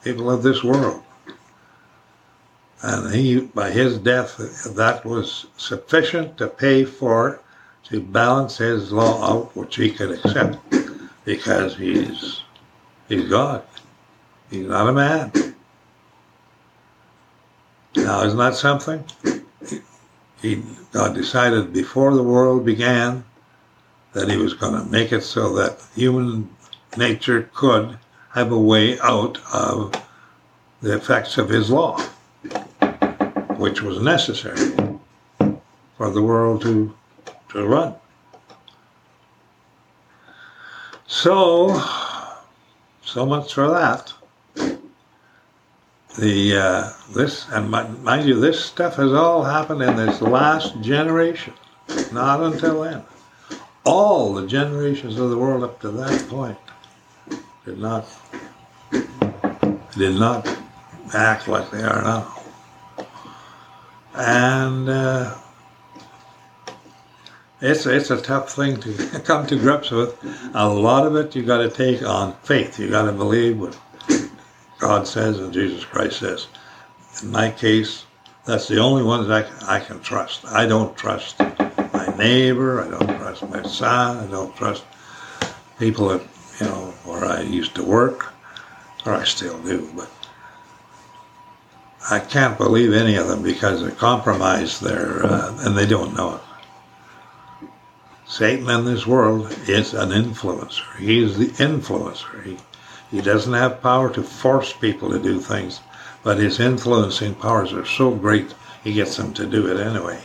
people 0.03 0.31
of 0.31 0.43
this 0.43 0.65
world. 0.65 1.03
And 2.83 3.15
he, 3.15 3.41
by 3.41 3.71
his 3.71 3.99
death, 3.99 4.39
that 4.75 5.05
was 5.05 5.47
sufficient 5.59 6.39
to 6.39 6.49
pay 6.49 6.85
for, 6.85 7.41
to 7.85 8.01
balance 8.01 8.57
his 8.57 8.91
law 8.91 9.23
out, 9.23 9.55
which 9.55 9.77
he 9.77 9.91
could 9.91 10.13
accept, 10.13 10.59
because 11.25 11.77
he's, 11.77 12.43
he's 13.09 13.29
God. 13.29 13.63
He's 14.51 14.67
not 14.67 14.89
a 14.89 14.93
man. 14.93 15.33
Now, 17.97 18.25
isn't 18.25 18.39
that 18.39 18.55
something? 18.55 19.05
He, 20.41 20.63
God 20.93 21.15
decided 21.15 21.73
before 21.73 22.15
the 22.15 22.23
world 22.23 22.65
began 22.65 23.25
that 24.13 24.29
he 24.29 24.37
was 24.37 24.55
going 24.55 24.75
to 24.75 24.91
make 24.91 25.13
it 25.13 25.23
so 25.23 25.55
that 25.55 25.81
human 25.95 26.51
nature 26.97 27.49
could 27.55 27.99
have 28.31 28.53
a 28.53 28.59
way 28.59 28.99
out 29.01 29.39
of 29.53 29.93
the 30.81 30.97
effects 30.97 31.39
of 31.39 31.49
his 31.49 31.71
law, 31.71 31.99
which 33.57 33.83
was 33.83 34.03
necessary 34.03 34.73
for 35.97 36.11
the 36.11 36.23
world 36.23 36.63
to, 36.63 36.93
to 37.51 37.67
run. 37.67 37.95
So, 41.23 41.81
so 43.05 43.25
much 43.25 43.55
for 43.55 43.69
that. 43.69 44.13
The 46.19 46.57
uh, 46.57 46.91
this 47.15 47.49
and 47.51 47.71
mind 47.71 48.27
you, 48.27 48.41
this 48.41 48.65
stuff 48.65 48.97
has 48.97 49.13
all 49.13 49.45
happened 49.45 49.83
in 49.83 49.95
this 49.95 50.21
last 50.21 50.81
generation, 50.81 51.55
not 52.11 52.41
until 52.41 52.83
then. 52.83 53.05
All 53.85 54.35
the 54.35 54.49
generations 54.49 55.17
of 55.21 55.31
the 55.31 55.39
world 55.39 55.63
up 55.63 55.81
to 55.83 55.93
that 55.93 56.29
point 56.29 56.59
did 57.67 57.79
not 57.79 58.05
did 59.97 60.19
not 60.19 60.59
act 61.15 61.47
like 61.47 61.71
they 61.71 61.85
are 61.85 62.03
now. 62.03 62.43
And 64.17 64.89
uh, 64.89 65.37
it's 67.63 67.87
it's 67.87 68.11
a 68.11 68.21
tough 68.21 68.53
thing 68.53 68.79
to 68.81 69.21
come 69.25 69.47
to 69.47 69.57
grips 69.57 69.91
with. 69.91 70.19
A 70.55 70.69
lot 70.69 71.07
of 71.07 71.15
it 71.17 71.35
you 71.37 71.43
got 71.45 71.59
to 71.59 71.71
take 71.71 72.03
on 72.03 72.35
faith. 72.43 72.79
You 72.79 72.91
got 72.91 73.07
to 73.07 73.13
believe 73.13 73.59
what 73.59 73.79
God 74.79 75.07
says 75.07 75.39
and 75.39 75.53
Jesus 75.53 75.85
Christ 75.85 76.19
says. 76.19 76.49
In 77.23 77.31
my 77.31 77.51
case, 77.51 78.05
that's 78.45 78.67
the 78.67 78.79
only 78.79 79.05
ones 79.05 79.31
I 79.31 79.43
can, 79.43 79.57
I 79.63 79.79
can 79.79 80.01
trust. 80.01 80.45
I 80.47 80.67
don't 80.67 80.97
trust 80.97 81.39
my 81.39 82.13
neighbor. 82.19 82.83
I 82.83 82.91
don't 82.91 83.17
trust 83.19 83.49
my 83.49 83.63
son. 83.63 84.17
I 84.19 84.31
don't 84.31 84.55
trust 84.57 84.85
people 85.79 86.09
that 86.09 86.23
you 86.61 86.67
know 86.67 86.93
where 87.05 87.25
I 87.25 87.43
used 87.43 87.77
to 87.77 87.85
work, 87.85 88.33
or 89.07 89.15
I 89.15 89.25
still 89.25 89.59
do, 89.63 89.89
but 89.95 90.11
I 92.11 92.19
can't 92.19 92.59
believe 92.59 92.93
any 92.93 93.15
of 93.15 93.29
them 93.29 93.43
because 93.43 93.85
they 93.85 93.93
compromise 93.93 94.81
their, 94.81 95.25
uh, 95.25 95.57
and 95.61 95.79
they 95.79 95.87
don't 95.87 96.17
know 96.17 96.35
it. 96.35 96.41
Satan 98.33 98.71
in 98.71 98.87
this 98.87 99.07
world 99.07 99.55
is 99.69 99.93
an 99.93 100.09
influencer. 100.09 100.97
He 100.97 101.23
is 101.23 101.37
the 101.37 101.49
influencer. 101.63 102.43
He, 102.43 102.57
he 103.11 103.21
doesn't 103.21 103.53
have 103.53 103.83
power 103.83 104.09
to 104.09 104.23
force 104.23 104.73
people 104.73 105.11
to 105.11 105.19
do 105.19 105.39
things, 105.39 105.81
but 106.23 106.39
his 106.39 106.59
influencing 106.59 107.35
powers 107.35 107.75
are 107.75 107.85
so 107.85 108.11
great, 108.11 108.55
he 108.83 108.95
gets 108.95 109.19
them 109.19 109.35
to 109.35 109.45
do 109.45 109.67
it 109.67 109.79
anyway. 109.79 110.19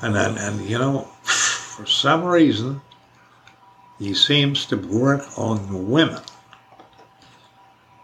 And 0.00 0.14
then, 0.14 0.38
and 0.38 0.60
you 0.60 0.78
know, 0.78 1.08
for 1.24 1.86
some 1.86 2.24
reason, 2.24 2.80
he 3.98 4.14
seems 4.14 4.64
to 4.66 4.76
work 4.76 5.26
on 5.36 5.90
women 5.90 6.22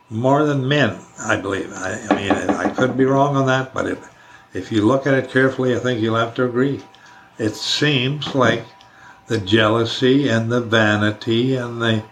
more 0.08 0.44
than 0.44 0.66
men, 0.66 0.98
I 1.20 1.36
believe. 1.36 1.72
I, 1.72 2.04
I 2.10 2.16
mean, 2.16 2.32
I 2.32 2.68
could 2.70 2.96
be 2.96 3.04
wrong 3.04 3.36
on 3.36 3.46
that, 3.46 3.72
but 3.72 3.86
it, 3.86 3.98
if 4.54 4.72
you 4.72 4.84
look 4.84 5.06
at 5.06 5.14
it 5.14 5.30
carefully, 5.30 5.76
I 5.76 5.78
think 5.78 6.00
you'll 6.00 6.16
have 6.16 6.34
to 6.34 6.44
agree. 6.46 6.82
It 7.40 7.56
seems 7.56 8.34
like 8.34 8.66
the 9.26 9.38
jealousy 9.38 10.28
and 10.28 10.52
the 10.52 10.60
vanity 10.60 11.56
and 11.56 11.80
the, 11.80 12.04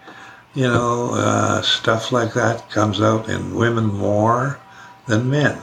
you 0.55 0.63
know, 0.63 1.11
uh, 1.13 1.61
stuff 1.61 2.11
like 2.11 2.33
that 2.33 2.67
comes 2.71 2.99
out 2.99 3.29
in 3.29 3.53
women 3.53 3.85
more 3.85 4.59
than 5.05 5.29
men. 5.29 5.61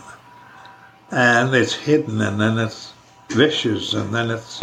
And 1.10 1.52
it's 1.52 1.74
hidden 1.74 2.20
and 2.20 2.40
then 2.40 2.58
it's 2.58 2.92
vicious 3.28 3.92
and 3.92 4.14
then 4.14 4.30
it's 4.30 4.60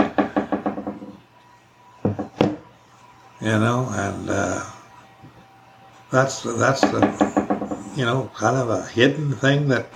you 3.41 3.59
know, 3.59 3.89
and 3.91 4.29
uh, 4.29 4.63
that's 6.11 6.43
that's 6.43 6.79
the 6.79 7.91
you 7.97 8.05
know 8.05 8.31
kind 8.35 8.55
of 8.55 8.69
a 8.69 8.85
hidden 8.87 9.33
thing 9.33 9.67
that 9.67 9.87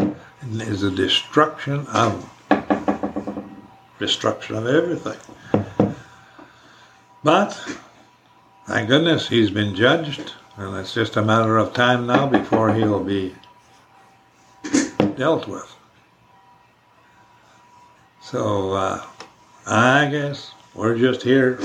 is 0.42 0.84
a 0.84 0.92
destruction 0.92 1.88
of 1.88 2.30
destruction 4.00 4.56
of 4.56 4.68
everything. 4.68 5.18
But 7.24 7.54
thank 8.66 8.90
goodness 8.90 9.28
he's 9.28 9.50
been 9.50 9.76
judged 9.76 10.34
And 10.58 10.76
it's 10.78 10.94
just 10.94 11.18
a 11.18 11.22
matter 11.22 11.58
of 11.58 11.74
time 11.74 12.08
now 12.08 12.28
before 12.28 12.74
he'll 12.74 13.04
be 13.04 13.36
dealt 15.16 15.48
with. 15.48 15.72
So 18.22 18.74
uh, 18.74 19.06
I 19.66 20.08
guess 20.10 20.52
we're 20.74 20.98
just 20.98 21.22
here 21.22 21.60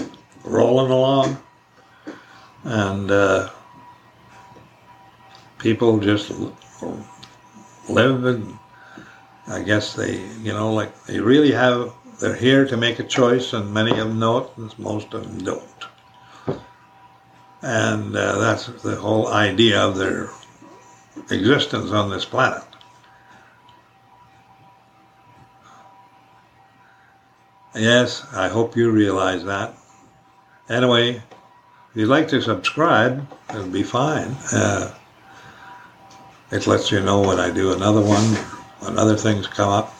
rolling 0.44 0.90
along. 0.90 1.38
And 2.64 3.10
uh, 3.10 3.50
people 5.58 5.98
just 5.98 6.32
live 7.88 8.24
and 8.24 8.58
I 9.48 9.62
guess 9.62 9.94
they, 9.94 10.20
you 10.42 10.52
know, 10.52 10.72
like 10.72 11.04
they 11.04 11.18
really 11.20 11.52
have, 11.52 11.92
they're 12.20 12.34
here 12.34 12.66
to 12.66 12.76
make 12.76 12.98
a 12.98 13.04
choice, 13.04 13.52
and 13.52 13.72
many 13.72 13.90
of 13.90 13.98
them 13.98 14.18
know 14.18 14.38
it, 14.38 14.50
and 14.56 14.78
most 14.78 15.12
of 15.14 15.22
them 15.22 15.44
don't. 15.44 15.62
And 17.62 18.16
uh, 18.16 18.38
that's 18.38 18.66
the 18.82 18.96
whole 18.96 19.28
idea 19.28 19.80
of 19.80 19.96
their 19.96 20.30
existence 21.30 21.90
on 21.90 22.10
this 22.10 22.24
planet. 22.24 22.64
Yes, 27.74 28.26
I 28.34 28.48
hope 28.48 28.76
you 28.76 28.90
realize 28.90 29.44
that. 29.44 29.74
Anyway, 30.68 31.10
if 31.10 31.22
you'd 31.94 32.08
like 32.08 32.28
to 32.28 32.40
subscribe, 32.42 33.26
it'll 33.50 33.66
be 33.68 33.82
fine. 33.82 34.36
Uh, 34.52 34.94
it 36.50 36.66
lets 36.66 36.90
you 36.90 37.00
know 37.00 37.20
when 37.20 37.40
I 37.40 37.50
do 37.50 37.72
another 37.72 38.02
one, 38.02 38.24
when 38.80 38.98
other 38.98 39.16
things 39.16 39.46
come 39.46 39.70
up. 39.70 39.94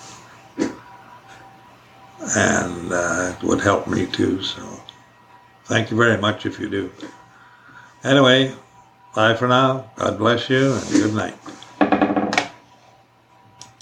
And 2.37 2.92
uh, 2.92 3.35
it 3.37 3.44
would 3.44 3.61
help 3.61 3.88
me 3.88 4.06
too, 4.06 4.42
so 4.42 4.62
thank 5.64 5.90
you 5.90 5.96
very 5.96 6.20
much 6.20 6.46
if 6.46 6.61
you 6.61 6.68
do. 6.68 6.92
Anyway, 8.04 8.54
bye 9.14 9.35
for 9.35 9.48
now. 9.48 9.90
God 9.96 10.18
bless 10.18 10.48
you 10.48 10.72
and 10.72 10.88
good 10.90 11.14
night. 11.14 11.35